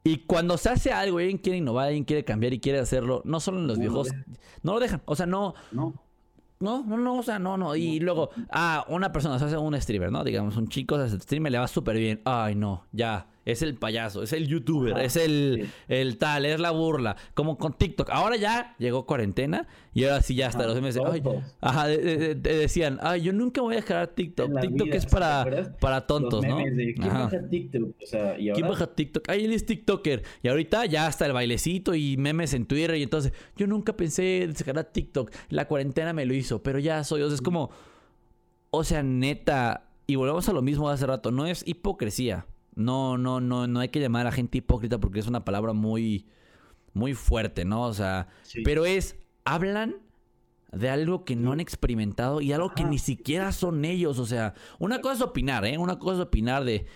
[0.07, 3.41] y cuando se hace algo, alguien quiere innovar, alguien quiere cambiar y quiere hacerlo, no
[3.41, 4.09] solo en los viejos,
[4.63, 5.03] no lo dejan.
[5.05, 5.55] O sea, no.
[5.73, 5.95] No.
[6.59, 7.77] No, no, no, o sea, no, no.
[7.77, 10.25] Y luego, ah, una persona se hace un streamer, ¿no?
[10.25, 12.23] Digamos, un chico se hace streamer, le va súper bien.
[12.25, 16.73] Ay, no, ya es el payaso, es el youtuber, es el, el tal, es la
[16.73, 17.17] burla.
[17.33, 18.11] Como con TikTok.
[18.11, 21.01] Ahora ya llegó cuarentena y ahora sí ya hasta los meses.
[21.07, 21.23] Ay,
[21.61, 24.61] ajá, decían, ay, yo nunca voy a dejar TikTok.
[24.61, 26.57] TikTok es para, para tontos, ¿no?
[26.57, 27.95] ¿Quién baja TikTok?
[28.03, 28.55] O sea, ¿y ahora?
[28.61, 29.29] ¿Quién baja TikTok?
[29.29, 30.25] Ay, él es TikToker.
[30.43, 32.97] Y ahorita ya hasta el bailecito y memes en Twitter.
[32.97, 35.31] Y entonces, yo nunca pensé sacar a TikTok.
[35.51, 37.23] La cuarentena me lo hizo, pero ya soy.
[37.23, 37.71] O sea, es como.
[38.71, 39.85] O sea, neta.
[40.09, 41.31] Y volvemos a lo mismo de hace rato.
[41.31, 42.47] No es hipocresía.
[42.77, 45.73] No, no, no, no hay que llamar a la gente hipócrita porque es una palabra
[45.73, 46.27] muy,
[46.93, 47.83] muy fuerte, ¿no?
[47.83, 48.29] O sea,
[48.65, 49.97] pero es, hablan
[50.73, 54.19] de algo que no han experimentado y algo que ni siquiera son ellos.
[54.19, 55.79] O sea, una cosa es opinar, ¿eh?
[55.79, 56.87] Una cosa es opinar de...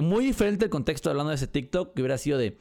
[0.00, 2.56] Muy diferente el contexto hablando de ese TikTok que hubiera sido de...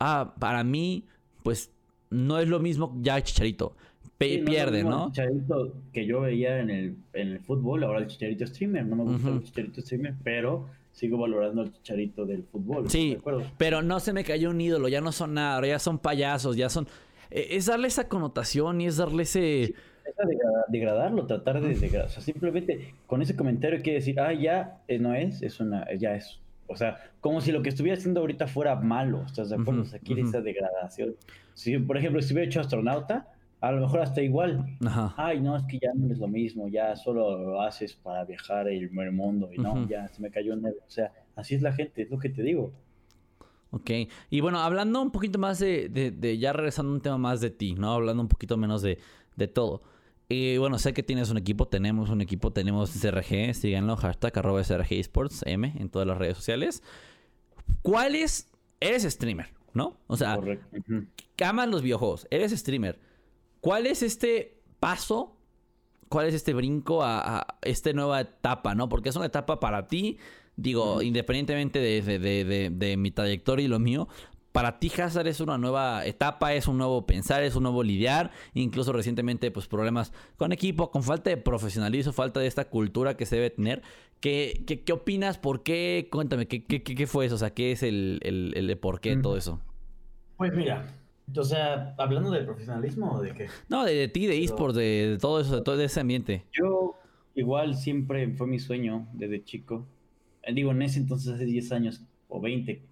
[0.00, 1.06] Ah, para mí,
[1.44, 1.70] pues
[2.10, 3.76] no es lo mismo ya Chicharito.
[4.18, 5.06] pierde, ¿no?
[5.06, 8.84] El Chicharito que yo veía en el, en el fútbol, ahora el Chicharito streamer.
[8.86, 10.66] No me gusta el Chicharito streamer, pero
[10.98, 12.90] sigo valorando al chicharito del fútbol.
[12.90, 13.18] Sí,
[13.56, 16.68] pero no se me cayó un ídolo, ya no son nada, ya son payasos, ya
[16.68, 16.88] son...
[17.30, 19.62] Eh, es darle esa connotación y es darle ese...
[19.62, 19.74] es
[20.68, 22.08] degradarlo, tratar de degradar.
[22.08, 25.86] O sea, simplemente con ese comentario quiere decir, ah, ya eh, no es, es una,
[25.96, 26.40] ya es.
[26.66, 29.82] O sea, como si lo que estuviera haciendo ahorita fuera malo, ¿estás de acuerdo?
[29.82, 31.14] o sea, quiere esa degradación.
[31.54, 33.28] Si, por ejemplo, si hubiera hecho astronauta,
[33.60, 34.76] a lo mejor hasta igual.
[34.84, 35.14] Ajá.
[35.16, 38.68] Ay, no, es que ya no es lo mismo, ya solo lo haces para viajar
[38.68, 41.72] el, el mundo y no, ya se me cayó un O sea, así es la
[41.72, 42.72] gente, es lo que te digo.
[43.70, 43.90] Ok,
[44.30, 47.50] y bueno, hablando un poquito más de, de, ya regresando a un tema más de
[47.50, 47.92] ti, ¿no?
[47.92, 48.98] Hablando un poquito menos de,
[49.36, 49.82] de todo.
[50.30, 54.62] Y bueno, sé que tienes un equipo, tenemos un equipo, tenemos SRG, síganlo, hashtag arroba
[54.62, 56.82] SRG Esports M en todas las redes sociales.
[57.82, 58.50] ¿Cuál es?
[58.80, 59.98] Eres streamer, ¿no?
[60.06, 60.38] O sea,
[61.44, 62.98] amas los videojuegos, eres streamer.
[63.60, 65.36] ¿Cuál es este paso?
[66.08, 68.88] ¿Cuál es este brinco a, esta nueva etapa, no?
[68.88, 70.18] Porque es una etapa para ti,
[70.56, 74.08] digo, independientemente de, mi trayectoria y lo mío,
[74.52, 78.30] para ti Hazard es una nueva etapa, es un nuevo pensar, es un nuevo lidiar,
[78.54, 83.26] incluso recientemente pues problemas con equipo, con falta de profesionalismo, falta de esta cultura que
[83.26, 83.82] se debe tener.
[84.20, 85.38] ¿Qué, qué, opinas?
[85.38, 86.08] ¿Por qué?
[86.10, 87.36] Cuéntame, ¿qué, qué, fue eso?
[87.36, 89.60] O sea, ¿qué es el, el, el por qué todo eso?
[90.38, 90.92] Pues mira,
[91.36, 93.48] o sea, hablando de profesionalismo o de qué?
[93.68, 96.44] No, de, ti, de esports, de, todo eso, de todo ese ambiente.
[96.52, 96.94] Yo,
[97.34, 99.86] igual, siempre fue mi sueño desde chico.
[100.42, 102.82] Eh, digo, en ese entonces, hace 10 años o 20,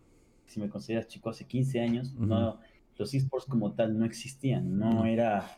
[0.47, 2.59] si me consideras chico, hace 15 años, no,
[2.97, 4.79] los esports como tal no existían.
[4.79, 5.51] No era.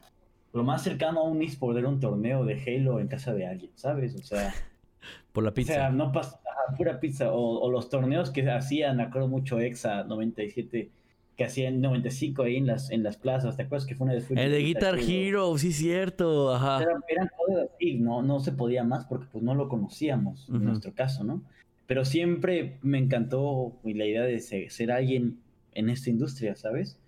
[0.52, 3.70] Lo más cercano a un esport era un torneo de Halo en casa de alguien,
[3.74, 4.14] ¿sabes?
[4.14, 4.54] O sea.
[5.32, 5.72] Por la pizza.
[5.72, 6.40] O sea, no pasa
[6.76, 7.32] pura pizza.
[7.32, 10.90] O, o, los torneos que hacían, me acuerdo mucho, Exa 97
[11.38, 13.56] que hacían 95 ahí en las, en las plazas.
[13.56, 16.52] ¿Te acuerdas que fue una de El de Guitar Hero, sí, cierto.
[16.52, 16.82] Ajá.
[17.08, 20.92] Eran, cosas así, no, no se podía más porque pues no lo conocíamos, en nuestro
[20.92, 21.40] caso, ¿no?
[21.86, 25.38] Pero siempre me encantó la idea de ser, alguien
[25.74, 26.98] en esta industria, ¿sabes?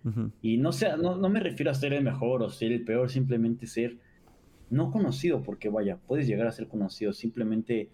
[0.40, 3.10] Y no, sea, no, no me refiero a ser el mejor o ser el peor,
[3.10, 3.96] simplemente ser
[4.70, 7.88] no conocido, porque vaya, puedes llegar a ser conocido, simplemente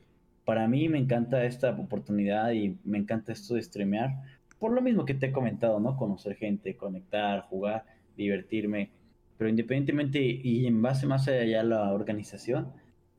[0.44, 4.16] para mí me encanta esta oportunidad y me encanta esto de streamear
[4.58, 5.96] por lo mismo que te he comentado, ¿no?
[5.96, 7.84] Conocer gente, conectar, jugar,
[8.16, 8.90] divertirme.
[9.36, 12.72] Pero independientemente y en base más allá a la organización,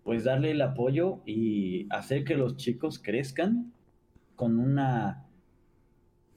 [0.04, 3.74] pues darle el apoyo y hacer que los chicos crezcan
[4.36, 5.26] con una,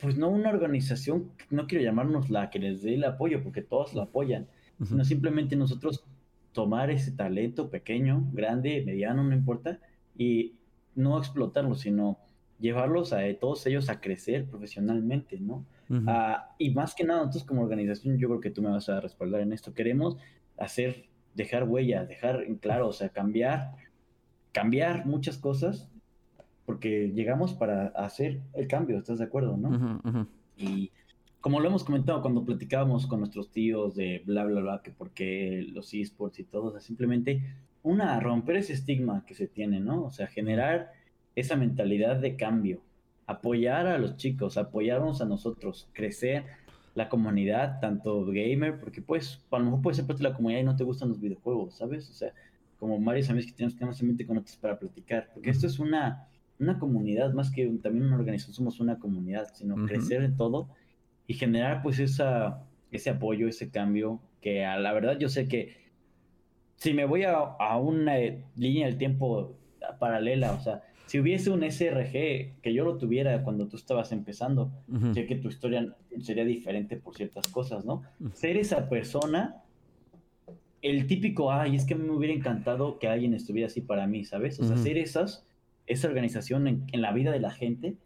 [0.01, 3.95] pues no una organización, no quiero llamarnos la que les dé el apoyo, porque todos
[3.95, 4.49] lo apoyan,
[4.83, 6.05] sino simplemente nosotros
[6.53, 9.79] tomar ese talento pequeño, grande, mediano, no importa,
[10.17, 10.55] y
[10.95, 12.19] no explotarlo, sino
[12.61, 15.65] llevarlos a todos ellos a crecer profesionalmente, ¿no?
[16.07, 19.01] Ah, y más que nada, nosotros como organización, yo creo que tú me vas a
[19.01, 20.19] respaldar en esto, queremos
[20.57, 23.73] hacer, dejar huella, dejar en claro, o sea, cambiar,
[24.53, 25.91] cambiar muchas cosas,
[26.65, 30.05] porque llegamos para hacer el cambio, ¿estás de acuerdo, no?
[30.57, 30.93] Y
[31.41, 35.67] como lo hemos comentado cuando platicábamos con nuestros tíos de bla, bla, bla, que porque
[35.73, 37.43] los esports y todo, o sea, simplemente
[37.83, 40.05] una, romper ese estigma que se tiene, ¿no?
[40.05, 40.93] O sea, generar
[41.35, 42.83] esa mentalidad de cambio,
[43.27, 46.45] apoyar a los chicos, apoyarnos a nosotros, crecer
[46.95, 50.61] la comunidad, tanto gamer, porque pues a lo mejor puede ser parte de la comunidad
[50.61, 52.11] y no te gustan los videojuegos, ¿sabes?
[52.11, 52.33] O sea,
[52.79, 55.67] como varios amigos que tenemos que más en mente con otros para platicar, porque esto
[55.67, 56.27] es una,
[56.59, 60.69] una comunidad, más que también una organización, somos una comunidad, sino crecer en todo
[61.27, 65.77] y generar pues esa, ese apoyo, ese cambio, que a la verdad yo sé que
[66.77, 68.15] si me voy a, a una
[68.57, 69.55] línea del tiempo
[69.99, 74.71] paralela, o sea, si hubiese un SRG que yo lo tuviera cuando tú estabas empezando,
[75.13, 78.05] sé que tu historia sería diferente por ciertas cosas, ¿no?
[78.33, 79.57] Ser esa persona,
[80.83, 84.61] el típico, ay, es que me hubiera encantado que alguien estuviera así para mí, ¿sabes?
[84.61, 85.45] O sea, ser esas,
[85.89, 87.97] esa organización en, en, la vida de la gente,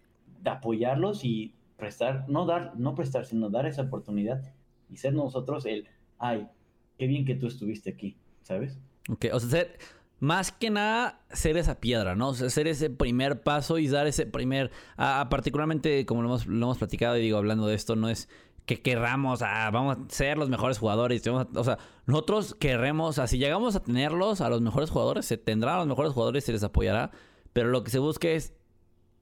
[0.42, 4.40] de apoyarlos y prestar, no dar, no prestar, sino dar esa oportunidad
[4.88, 5.88] y ser nosotros el,
[6.18, 6.48] ay,
[6.96, 8.78] qué bien que tú estuviste aquí, ¿sabes?
[9.10, 9.76] Ok, o sea, ser,
[10.24, 12.30] más que nada, ser esa piedra, ¿no?
[12.30, 16.46] O sea, ser ese primer paso y dar ese primer, a, particularmente como lo hemos,
[16.46, 18.30] lo hemos platicado y digo, hablando de esto, no es
[18.64, 21.26] que querramos, ah, vamos a ser los mejores jugadores.
[21.26, 25.78] o sea, nosotros querremos, si llegamos a tenerlos, a los mejores jugadores, se tendrán a
[25.80, 27.10] los mejores jugadores, se les apoyará.
[27.52, 28.54] Pero lo que se busca es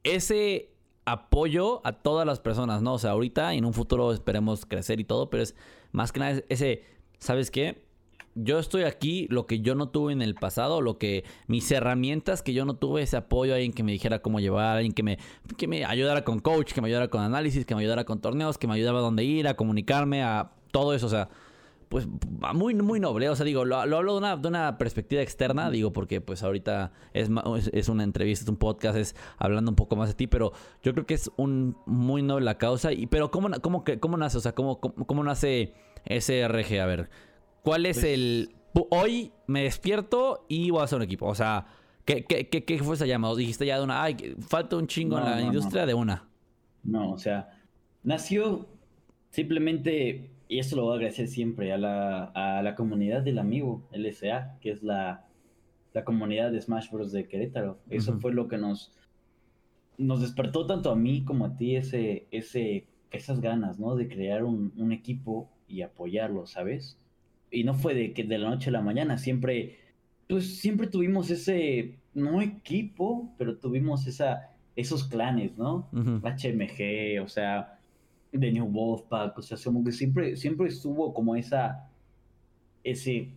[0.04, 0.70] ese
[1.04, 2.94] apoyo a todas las personas, ¿no?
[2.94, 5.56] O sea, ahorita y en un futuro esperemos crecer y todo, pero es
[5.90, 6.84] más que nada ese,
[7.18, 7.84] ¿sabes qué?
[8.34, 12.42] Yo estoy aquí, lo que yo no tuve en el pasado, lo que mis herramientas
[12.42, 15.18] que yo no tuve, ese apoyo, alguien que me dijera cómo llevar, alguien que me,
[15.58, 18.56] que me ayudara con coach, que me ayudara con análisis, que me ayudara con torneos,
[18.56, 21.28] que me ayudara a dónde ir, a comunicarme, a todo eso, o sea,
[21.92, 22.08] pues
[22.54, 23.28] muy, muy noble.
[23.28, 26.90] O sea, digo, lo, hablo de una, de una, perspectiva externa, digo, porque pues ahorita
[27.12, 27.28] es,
[27.70, 30.52] es, una entrevista, es un podcast, es hablando un poco más de ti, pero
[30.82, 32.94] yo creo que es un muy noble la causa.
[32.94, 34.38] Y, pero ¿cómo, cómo, cómo nace?
[34.38, 35.74] O sea, ¿cómo, cómo, nace
[36.06, 36.80] ese RG?
[36.80, 37.10] A ver,
[37.62, 38.54] ¿cuál es el...
[38.90, 41.26] Hoy me despierto y voy a hacer un equipo.
[41.26, 41.66] O sea,
[42.04, 43.36] ¿qué, qué, qué, qué fue esa llamada?
[43.36, 46.28] Dijiste ya de una, ay, falta un chingo en la industria de una.
[46.82, 47.50] No, o sea,
[48.02, 48.66] nació
[49.30, 53.88] simplemente y esto lo voy a agradecer siempre a la, a la comunidad del amigo
[53.90, 55.24] LSA, que es la,
[55.94, 57.10] la comunidad de Smash Bros.
[57.10, 57.78] de Querétaro.
[57.88, 58.92] Eso fue lo que nos,
[59.96, 63.96] nos despertó tanto a mí como a ti ese, ese, esas ganas, ¿no?
[63.96, 66.98] De crear un, un equipo y apoyarlo, ¿sabes?
[67.52, 69.78] Y no fue de que de la noche a la mañana, siempre,
[70.28, 75.88] pues siempre tuvimos ese, no equipo, pero tuvimos esa, esos clanes, ¿no?
[75.92, 77.78] HMG, o sea,
[78.32, 81.90] de New Wolfpack, o sea, como que siempre, siempre estuvo como esa,
[82.82, 83.30] ese,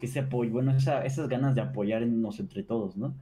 [0.00, 3.14] ese apoyo, bueno, esa, esas ganas de apoyarnos entre todos, ¿no?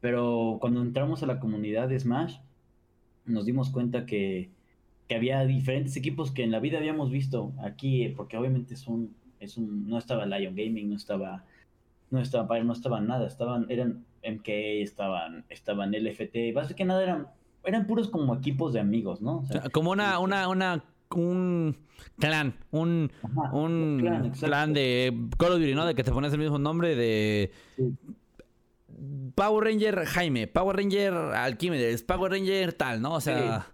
[0.00, 2.36] Pero cuando entramos a la comunidad de Smash,
[3.24, 4.50] nos dimos cuenta que,
[5.06, 9.14] que, había diferentes equipos que en la vida habíamos visto aquí, porque obviamente es un,
[9.40, 11.44] es un, no estaba Lion Gaming, no estaba,
[12.10, 14.48] no estaba no estaban nada, estaban, eran MK,
[14.82, 17.26] estaban, estaban LFT, básicamente nada eran
[17.64, 19.44] eran puros como equipos de amigos, ¿no?
[19.72, 20.84] como una, una, una,
[21.14, 21.76] un
[22.18, 23.10] clan, un,
[23.52, 25.86] un, clan, de Call of Duty, ¿no?
[25.86, 27.52] De que te pones el mismo nombre de...
[29.34, 33.14] Power Ranger Jaime, Power Ranger Alquímedes, Power Ranger tal, ¿no?
[33.14, 33.68] O sea.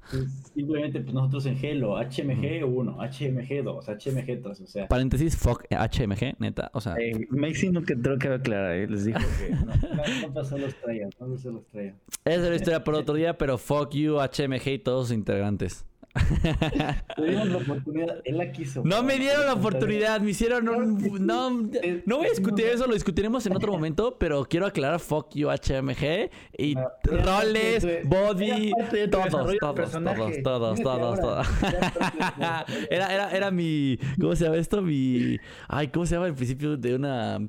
[0.55, 4.89] simplemente pues nosotros en Halo, HMG 1, HMG 2, HMG 3, o sea.
[4.89, 6.97] Paréntesis, fuck HMG, neta, o sea.
[6.99, 8.87] Eh, Maxi no que creo que aclarar, ¿eh?
[8.87, 9.65] les dijo que no,
[10.29, 11.97] no, pasó los traían, no pasó los traían.
[12.25, 15.87] Esa es la historia por otro día, pero fuck you, HMG y todos sus integrantes.
[17.17, 18.83] Le dieron la oportunidad, él la quiso.
[18.85, 21.27] No me dieron la oportunidad, me hicieron un.
[21.27, 25.35] No, no voy a discutir eso, lo discutiremos en otro momento, pero quiero aclarar: fuck
[25.35, 28.73] you, HMG y roles, body,
[29.11, 31.47] todos, todos, todos, todos, todos, todos.
[32.91, 33.99] Era, era, era mi.
[34.21, 34.83] ¿Cómo se llama esto?
[34.83, 35.39] Mi.
[35.69, 37.41] Ay, ¿cómo se llama el principio de una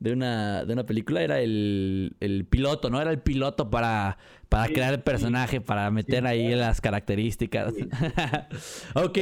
[0.00, 3.00] de una, de una película era el, el piloto, ¿no?
[3.00, 7.74] Era el piloto para, para crear el personaje, para meter ahí las características.
[8.94, 9.18] ok.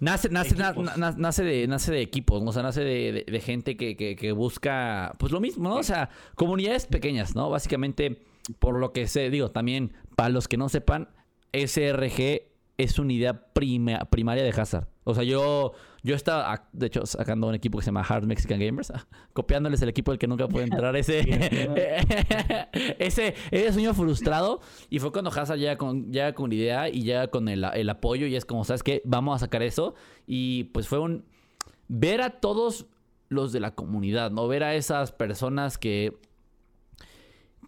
[0.00, 2.50] Nace, nace, nace, de, nace de equipos, ¿no?
[2.50, 5.76] o sea, nace de, de, gente que, que, que, busca, pues lo mismo, ¿no?
[5.76, 7.50] O sea, comunidades pequeñas, ¿no?
[7.50, 8.22] Básicamente,
[8.60, 11.08] por lo que sé, digo, también, para los que no sepan,
[11.52, 12.42] SRG
[12.76, 14.86] es una idea primaria de Hazard.
[15.02, 15.72] O sea, yo,
[16.08, 18.90] yo estaba, de hecho, sacando un equipo que se llama Hard Mexican Gamers,
[19.34, 21.20] copiándoles el equipo del que nunca puede entrar, ese,
[22.98, 24.62] ese, ese sueño frustrado.
[24.88, 28.26] Y fue cuando Hazard llega con, llega con idea y llega con el, el apoyo
[28.26, 29.02] y es como, ¿sabes qué?
[29.04, 29.94] Vamos a sacar eso.
[30.26, 31.26] Y pues fue un...
[31.88, 32.86] Ver a todos
[33.28, 34.48] los de la comunidad, ¿no?
[34.48, 36.16] Ver a esas personas que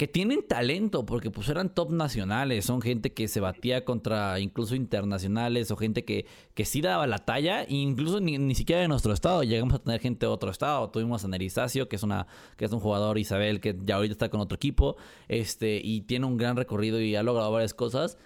[0.00, 4.74] que tienen talento, porque pues eran top nacionales, son gente que se batía contra incluso
[4.74, 6.24] internacionales o gente que,
[6.54, 10.24] que sí daba la talla, incluso ni, siquiera de nuestro estado, llegamos a tener gente
[10.24, 12.26] de otro estado, tuvimos a Nerizacio, que es una,
[12.56, 14.96] que es un jugador Isabel que ya ahorita está con otro equipo,
[15.28, 18.16] este, y tiene un gran recorrido y ha logrado varias cosas,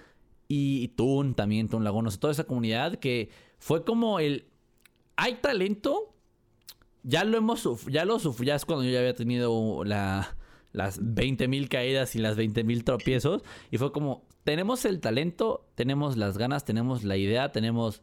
[0.47, 4.47] y, Tun también, Tun Lagonos, toda esa comunidad que fue como el,
[5.16, 6.14] hay talento,
[7.03, 10.37] ya lo hemos, ya lo sufrí, ya es cuando yo ya había tenido la
[10.75, 13.43] las 20.000 caídas y las 20.000 tropiezos.
[13.70, 18.03] Y fue como, tenemos el talento, tenemos las ganas, tenemos la idea, tenemos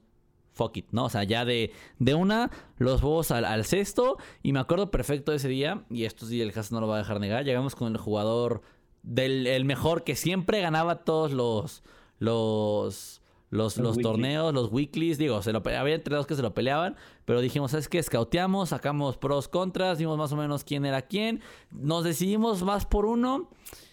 [0.54, 1.06] fuck it, ¿no?
[1.06, 4.18] O sea, ya de, de una, los huevos al, cesto.
[4.42, 7.00] Y me acuerdo perfecto ese día, y esto sí el Haas no lo va a
[7.00, 7.44] dejar negar.
[7.44, 8.62] Llegamos con el jugador
[9.04, 11.84] del el mejor que siempre ganaba todos los.
[12.20, 13.21] los
[13.52, 16.96] los, los, torneos, los weeklies, digo, se lo, había entrenados que se lo peleaban,
[17.26, 18.02] pero dijimos, ¿sabes qué?
[18.02, 23.06] Scouteamos, sacamos pros, contras, vimos más o menos quién era quién, nos decidimos más por
[23.06, 23.50] uno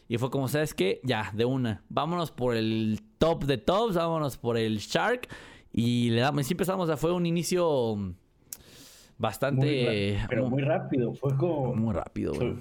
[0.09, 1.01] y fue como, ¿sabes qué?
[1.03, 5.29] Ya, de una, vámonos por el top de tops, vámonos por el Shark
[5.73, 8.15] y le damos, y empezamos, fue un inicio
[9.19, 10.21] bastante...
[10.29, 11.75] pero muy rápido, fue como...
[11.75, 12.55] Muy rápido, güey.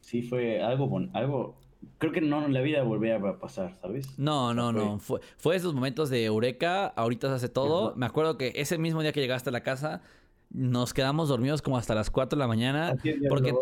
[0.00, 1.54] Sí, fue algo, algo
[2.00, 4.18] creo que no la vida volvía a pasar, ¿sabes?
[4.18, 4.98] No, no, no.
[4.98, 7.94] Fue, fue esos momentos de Eureka, ahorita se hace todo.
[7.94, 10.00] Me acuerdo que ese mismo día que llegaste a la casa,
[10.48, 12.96] nos quedamos dormidos como hasta las 4 de la mañana.
[13.28, 13.54] Porque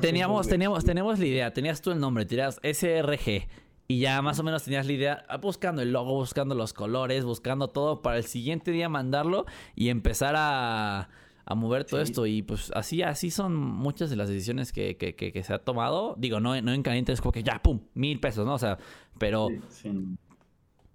[0.00, 3.48] teníamos, teníamos, teníamos la idea, tenías tú el nombre, tiras SRG.
[3.88, 7.24] Y ya más o menos tenías la idea, ah, buscando el logo, buscando los colores,
[7.24, 9.44] buscando todo para el siguiente día mandarlo
[9.74, 11.08] y empezar a
[11.46, 12.26] a mover todo esto.
[12.26, 16.14] Y pues así, así son muchas de las decisiones que, que, que, se ha tomado.
[16.18, 18.54] Digo, no, no en caliente es como que ya, pum, mil pesos, ¿no?
[18.54, 18.78] O sea,
[19.18, 19.48] pero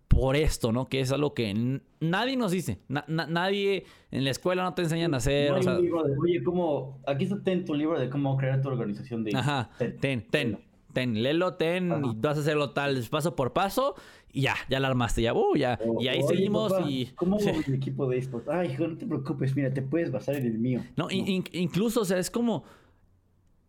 [0.09, 0.89] por esto, ¿no?
[0.89, 2.79] Que es algo que nadie nos dice.
[2.89, 5.53] nadie en la escuela no te enseñan a hacer.
[5.53, 7.01] oye, ¿cómo?
[7.07, 9.35] Aquí está ten tu libro de cómo crear tu organización de.
[9.35, 10.59] Ajá, ten, ten.
[10.91, 13.95] ten, léelo, ten, y vas a hacerlo tal paso por paso,
[14.33, 15.79] y ya, ya la armaste, ya, uh, ya.
[15.99, 17.07] y ahí seguimos y...
[17.15, 17.49] ¿Cómo sí.
[17.67, 18.47] el equipo de esports?
[18.49, 20.81] Ay, hijo, no te preocupes, mira, te puedes basar en el mío.
[20.95, 22.63] No, incluso, o sea, es como...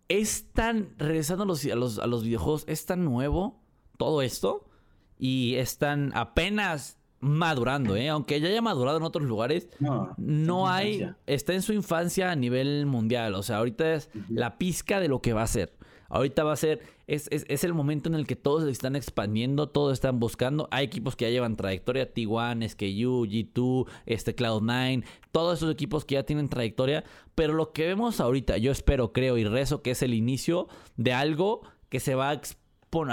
[0.09, 3.63] Es tan, regresando a los, a los, a los videojuegos, es tan nuevo
[3.97, 4.69] todo esto
[5.19, 8.09] y están apenas madurando, ¿eh?
[8.09, 12.37] Aunque ya haya madurado en otros lugares, no, no hay, está en su infancia a
[12.37, 15.73] nivel mundial, o sea, ahorita es la pizca de lo que va a ser.
[16.13, 19.71] Ahorita va a ser, es, es, el momento en el que todos se están expandiendo,
[19.71, 20.69] todos están buscando.
[20.71, 26.17] Hay equipos que ya llevan trayectoria, T1, SKU, G2, este Cloud9, todos esos equipos que
[26.17, 27.03] ya tienen trayectoria.
[27.35, 31.15] Pero lo que vemos ahorita, yo espero, creo y rezo que es el inicio de
[31.15, 32.43] algo que se va a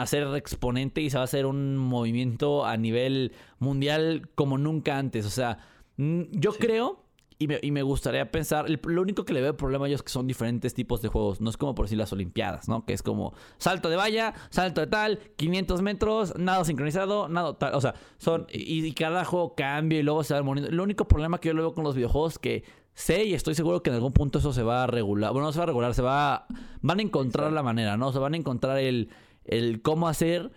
[0.02, 5.26] hacer exponente y se va a hacer un movimiento a nivel mundial como nunca antes.
[5.26, 5.60] O sea,
[5.96, 7.06] yo creo
[7.42, 10.10] y me, y me gustaría pensar, lo único que le veo problema yo es que
[10.10, 12.86] son diferentes tipos de juegos, no es como por decir las Olimpiadas, ¿no?
[12.86, 17.76] Que es como salto de valla, salto de tal, 500 metros, nada sincronizado, nada tal,
[17.76, 20.70] o sea, son, y, cada juego cambia y luego se va moviendo.
[20.70, 22.64] Lo único problema que yo le veo con los videojuegos es que
[22.94, 25.54] sé y estoy seguro que en algún punto eso se va a regular, bueno, no
[25.54, 26.46] se va a regular, se va,
[26.82, 28.12] van a encontrar la manera, ¿no?
[28.12, 29.12] Se van a encontrar el,
[29.46, 30.52] el cómo hacer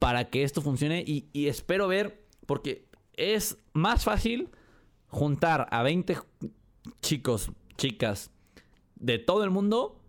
[0.00, 4.50] para que esto funcione y, y espero ver, porque es más fácil
[5.14, 6.18] juntar a 20
[7.00, 8.32] chicos, chicas
[8.96, 10.00] de todo el mundo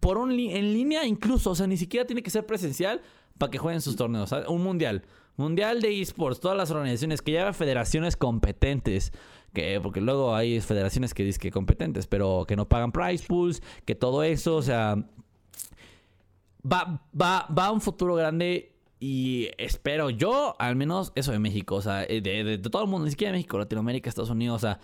[0.00, 3.02] por un en línea incluso, o sea, ni siquiera tiene que ser presencial
[3.38, 5.04] para que jueguen sus torneos, un mundial,
[5.36, 9.12] mundial de esports, todas las organizaciones que llevan federaciones competentes,
[9.52, 13.62] que porque luego hay federaciones que dicen que competentes, pero que no pagan prize pools,
[13.84, 14.96] que todo eso, o sea,
[16.64, 18.71] va va va a un futuro grande
[19.04, 23.06] y espero yo, al menos eso de México, o sea, eh, de, todo el mundo,
[23.06, 24.78] ni siquiera de México, Latinoamérica, Estados Unidos, o sea,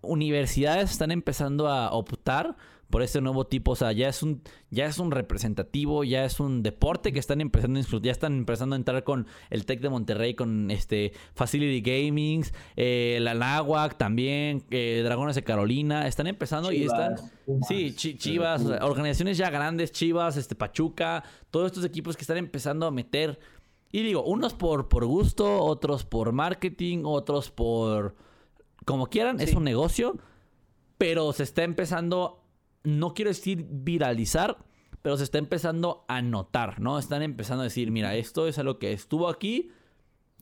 [0.00, 2.56] universidades están empezando a optar
[2.92, 6.40] por este nuevo tipo, o sea, ya es un ya es un representativo, ya es
[6.40, 9.88] un deporte que están empezando a ya están empezando a entrar con el Tec de
[9.88, 12.44] Monterrey, con este Facility Gaming,
[12.76, 17.16] eh, la Nahuac también, eh, Dragones de Carolina, están empezando y están
[17.66, 22.90] sí, Chivas, organizaciones ya grandes, Chivas, este Pachuca, todos estos equipos que están empezando a
[22.90, 23.38] meter.
[23.90, 28.16] Y digo, unos por por gusto, otros por marketing, otros por
[28.84, 30.18] como quieran, es un negocio,
[30.98, 32.41] pero se está empezando
[32.84, 34.58] no quiero decir viralizar,
[35.02, 36.98] pero se está empezando a notar, ¿no?
[36.98, 39.70] Están empezando a decir, mira, esto es algo que estuvo aquí,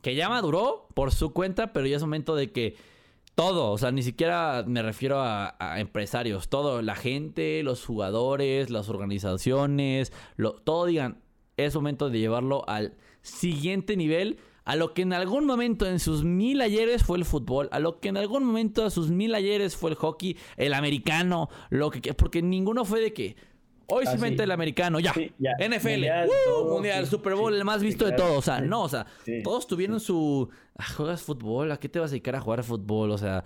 [0.03, 2.77] que ya maduró por su cuenta, pero ya es momento de que
[3.35, 8.89] todo, o sea, ni siquiera me refiero a, empresarios, todo, la gente, los jugadores, las
[8.89, 10.13] organizaciones,
[10.65, 11.23] todo digan,
[11.57, 14.39] es momento de llevarlo al siguiente nivel,
[14.71, 17.99] a lo que en algún momento en sus mil ayeres fue el fútbol, a lo
[17.99, 22.15] que en algún momento a sus mil ayeres fue el hockey, el americano, lo que
[22.15, 23.35] porque ninguno fue de que
[23.89, 25.13] Hoy ah, se el americano, ya.
[25.13, 26.07] NFL,
[26.69, 28.39] mundial, Super Bowl, el más visto de todos.
[28.39, 29.05] O sea, no, o sea,
[29.43, 30.49] todos tuvieron su.
[30.77, 31.73] Ah, ¿Juegas fútbol?
[31.73, 33.11] ¿A qué te vas a dedicar a jugar fútbol?
[33.11, 33.43] O sea,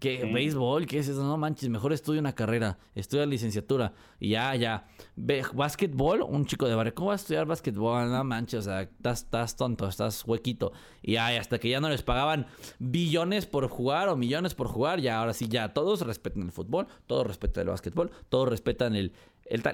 [0.00, 0.24] ¿qué?
[0.24, 0.86] ¿Béisbol?
[0.86, 1.22] ¿Qué es eso?
[1.22, 3.92] No manches, mejor estudia una carrera, estudia licenciatura.
[4.18, 4.86] Y ya, ya.
[5.14, 6.22] ¿Básquetbol?
[6.22, 8.10] Un chico de barrio, ¿cómo vas a estudiar básquetbol?
[8.10, 10.72] No manches, o sea, estás, estás tonto, estás huequito.
[11.02, 12.46] Y ya, hasta que ya no les pagaban
[12.80, 16.88] billones por jugar o millones por jugar, ya, ahora sí, ya, todos respetan el fútbol,
[17.06, 19.12] todos respetan el básquetbol, todos respetan el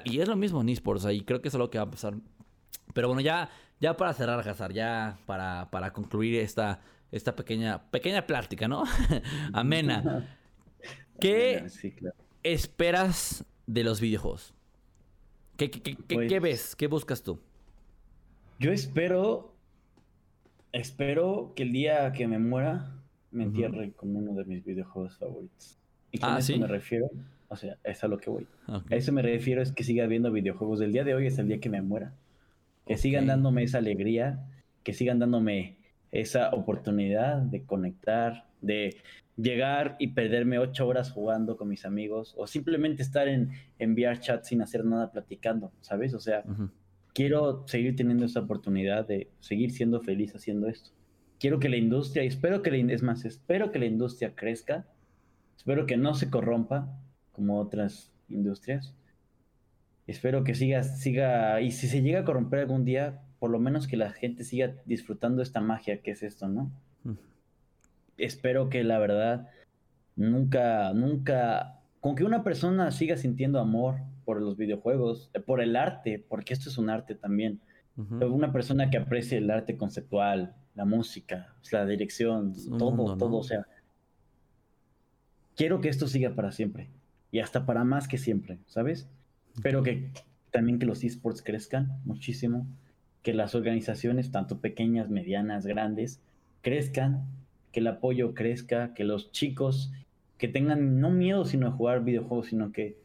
[0.05, 1.91] y es lo mismo en esports, ahí creo que eso es lo que va a
[1.91, 2.15] pasar.
[2.93, 3.49] Pero bueno, ya,
[3.79, 8.83] ya para cerrar, Hazard, ya para, para concluir esta, esta pequeña, pequeña plática, ¿no?
[9.53, 10.37] Amena.
[11.19, 11.65] ¿Qué
[12.43, 14.53] esperas de los videojuegos?
[15.57, 15.69] ¿Qué,
[16.07, 16.75] pues qué, ves?
[16.75, 17.39] ¿Qué buscas tú?
[18.59, 19.55] Yo espero.
[20.71, 22.93] Espero que el día que me muera
[23.31, 25.79] me entierre con uno de mis videojuegos favoritos.
[26.11, 27.09] Y con ah, eso me refiero
[27.49, 28.47] o sea, es a lo que voy.
[28.67, 30.81] A eso me refiero, es que siga viendo videojuegos.
[30.81, 32.13] El día de hoy es el día que me muera.
[32.85, 34.45] Que sigan dándome esa alegría,
[34.83, 35.76] que sigan dándome
[36.11, 38.97] esa oportunidad de conectar, de
[39.35, 44.43] llegar y perderme ocho horas jugando con mis amigos, o simplemente estar en enviar chat
[44.43, 46.13] sin hacer nada platicando, ¿sabes?
[46.13, 46.43] O sea,
[47.13, 50.91] quiero seguir teniendo esa oportunidad de seguir siendo feliz haciendo esto.
[51.39, 54.87] Quiero que la industria, y espero que la, es más, espero que la industria crezca,
[55.55, 56.99] espero que no se corrompa,
[57.31, 58.95] como otras industrias.
[60.07, 63.87] Espero que siga, siga, y si se llega a corromper algún día, por lo menos
[63.87, 66.71] que la gente siga disfrutando esta magia que es esto, ¿no?
[68.17, 69.49] Espero que la verdad
[70.15, 75.75] nunca, nunca, con que una persona siga sintiendo amor por los videojuegos, eh, por el
[75.75, 77.61] arte, porque esto es un arte también.
[77.97, 83.65] Una persona que aprecie el arte conceptual, la música, la dirección, todo, todo, o sea,
[85.55, 86.89] quiero que esto siga para siempre
[87.31, 89.09] y hasta para más que siempre, ¿sabes?
[89.63, 90.11] Pero que
[90.51, 92.67] también que los esports crezcan muchísimo,
[93.27, 96.21] que las organizaciones, tanto pequeñas, medianas, grandes,
[96.61, 97.25] crezcan,
[97.73, 99.91] que el apoyo crezca, que los chicos
[100.37, 102.95] que tengan no miedo sino a jugar videojuegos, sino que,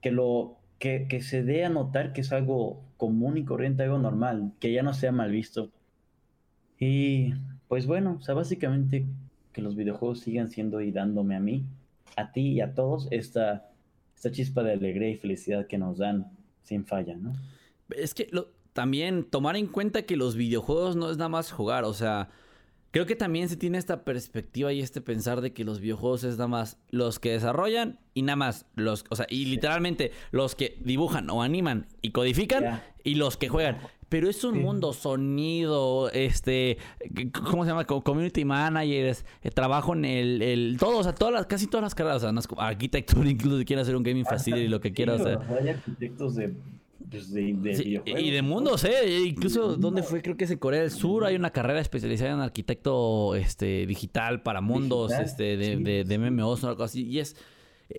[0.00, 3.98] que lo que, que se dé a notar que es algo común y corriente, algo
[3.98, 5.70] normal, que ya no sea mal visto.
[6.80, 7.34] Y
[7.68, 9.06] pues bueno, o sea, básicamente
[9.52, 11.62] que los videojuegos sigan siendo y dándome a mí
[12.16, 13.70] a ti y a todos esta,
[14.16, 16.32] esta chispa de alegría y felicidad que nos dan
[16.64, 17.32] sin falla, ¿no?
[17.96, 18.28] Es que
[18.78, 22.28] también tomar en cuenta que los videojuegos no es nada más jugar, o sea,
[22.92, 26.36] creo que también se tiene esta perspectiva y este pensar de que los videojuegos es
[26.36, 30.78] nada más los que desarrollan y nada más los, o sea, y literalmente los que
[30.84, 33.78] dibujan o animan y codifican y los que juegan.
[34.10, 36.78] Pero es un mundo sonido, este,
[37.50, 37.84] ¿cómo se llama?
[37.84, 41.96] Community managers, eh, trabajo en el, el, todo, o sea, todas las, casi todas las
[41.96, 45.20] carreras, o sea, arquitectura, incluso si quieres hacer un gaming facility, y lo que quieras
[45.22, 45.40] hacer.
[45.60, 46.54] Hay arquitectos de
[47.10, 49.24] pues, de, y de mundos, ¿eh?
[49.26, 50.22] Incluso, ¿dónde fue?
[50.22, 51.24] Creo que es en Corea del Sur.
[51.24, 56.64] Hay una carrera especializada en arquitecto este, digital para mundos, este, de, de, de, MMOs
[56.64, 57.06] o algo así.
[57.06, 57.36] Y es,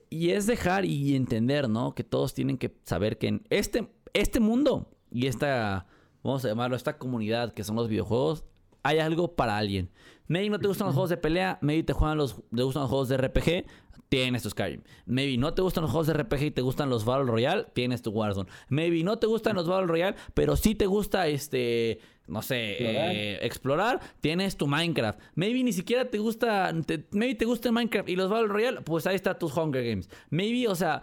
[0.09, 1.95] y es dejar y entender, ¿no?
[1.95, 5.87] Que todos tienen que saber que en este, este mundo y esta
[6.23, 8.43] vamos a llamarlo, esta comunidad que son los videojuegos,
[8.83, 9.89] hay algo para alguien.
[10.29, 12.89] Maybe no te gustan los juegos de pelea, maybe te, juegan los, te gustan los
[12.89, 13.65] juegos de RPG,
[14.09, 14.83] tienes tu Skyrim.
[15.07, 18.01] Maybe no te gustan los juegos de RPG y te gustan los Battle Royale, tienes
[18.03, 18.49] tu Warzone.
[18.69, 23.39] Maybe no te gustan los Battle Royale, pero sí te gusta este, no sé, eh,
[23.41, 25.19] explorar, tienes tu Minecraft.
[25.33, 26.73] Maybe ni siquiera te gusta,
[27.11, 30.09] maybe te gusta Minecraft y los Battle Royale, pues ahí está tus Hunger Games.
[30.29, 31.01] Maybe, o sea,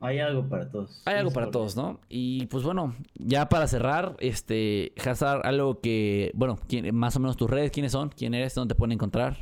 [0.00, 1.02] hay algo para todos.
[1.04, 2.00] Hay algo para todos, ¿no?
[2.08, 6.58] Y pues bueno, ya para cerrar, este, Hazard, algo que, bueno,
[6.92, 8.10] más o menos tus redes, ¿quiénes son?
[8.10, 8.54] ¿Quién eres?
[8.54, 9.36] ¿Dónde te pueden encontrar?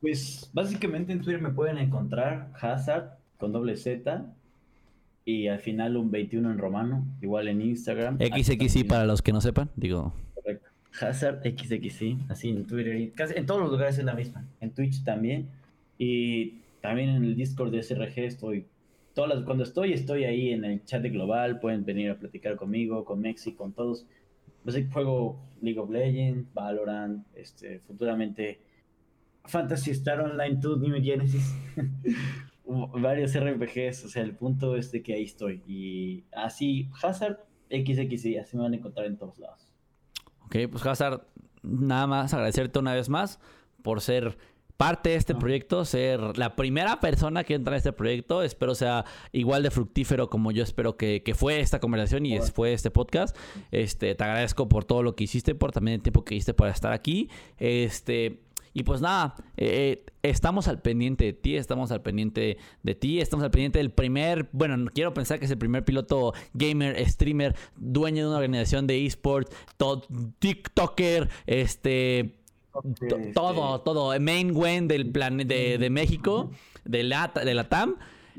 [0.00, 4.26] Pues básicamente en Twitter me pueden encontrar Hazard con doble Z
[5.24, 8.18] y al final un 21 en romano, igual en Instagram.
[8.18, 10.12] XXI para los que no sepan, digo.
[10.34, 10.68] Correcto.
[11.00, 14.44] Hazard XXI, así en Twitter y casi en todos los lugares es la misma.
[14.60, 15.48] En Twitch también
[15.98, 18.66] y también en el Discord de SRG estoy
[19.14, 23.04] todas cuando estoy, estoy ahí en el chat de global, pueden venir a platicar conmigo,
[23.04, 24.06] con Mexi, con todos.
[24.64, 28.60] Pues juego League of Legends, Valorant, este, futuramente
[29.44, 31.54] Fantasy Star Online 2, New Genesis,
[32.64, 35.62] varios RPGs, o sea, el punto es de que ahí estoy.
[35.66, 37.40] Y así, Hazard
[37.70, 39.68] XXI, así me van a encontrar en todos lados.
[40.44, 41.26] Ok, pues Hazard,
[41.62, 43.40] nada más agradecerte una vez más
[43.82, 44.38] por ser
[44.82, 48.42] parte de este proyecto, ser la primera persona que entra en este proyecto.
[48.42, 52.90] Espero sea igual de fructífero como yo espero que, fue esta conversación y fue este
[52.90, 53.36] podcast.
[53.70, 56.72] Este, te agradezco por todo lo que hiciste, por también el tiempo que hiciste para
[56.72, 57.30] estar aquí.
[57.58, 58.40] Este,
[58.74, 63.44] y pues nada, eh, estamos al pendiente de ti, estamos al pendiente de ti, estamos
[63.44, 68.24] al pendiente del primer, bueno, quiero pensar que es el primer piloto gamer, streamer, dueño
[68.24, 69.54] de una organización de esports,
[70.40, 72.41] TikToker, este
[73.34, 74.20] todo, todo.
[74.20, 76.50] Main Gwen del plan de, de México,
[76.84, 77.96] de la, de la TAM.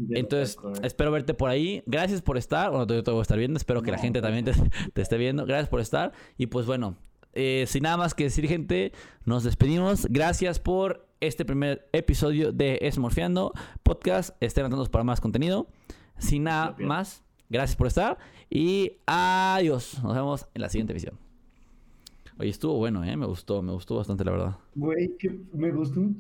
[0.10, 1.84] Entonces, espero verte por ahí.
[1.86, 2.70] Gracias por estar.
[2.70, 3.58] Bueno, yo te voy a estar viendo.
[3.58, 4.46] Espero que la gente también
[4.94, 5.46] te, esté viendo.
[5.46, 6.14] Gracias por estar.
[6.38, 6.98] Y pues bueno,
[7.34, 8.92] eh, sin nada más que decir, gente,
[9.26, 10.08] nos despedimos.
[10.10, 13.54] Gracias por este primer episodio de Esmorfeando
[13.84, 14.36] Podcast.
[14.42, 15.68] Estén atentos para más contenido.
[16.18, 18.18] Sin nada más, gracias por estar.
[18.50, 20.02] Y adiós.
[20.04, 21.23] Nos vemos en la siguiente visión.
[22.40, 23.16] Oye, estuvo bueno, ¿eh?
[23.16, 24.58] Me gustó, me gustó bastante, la verdad.
[24.76, 26.20] Güey, que me gustó un...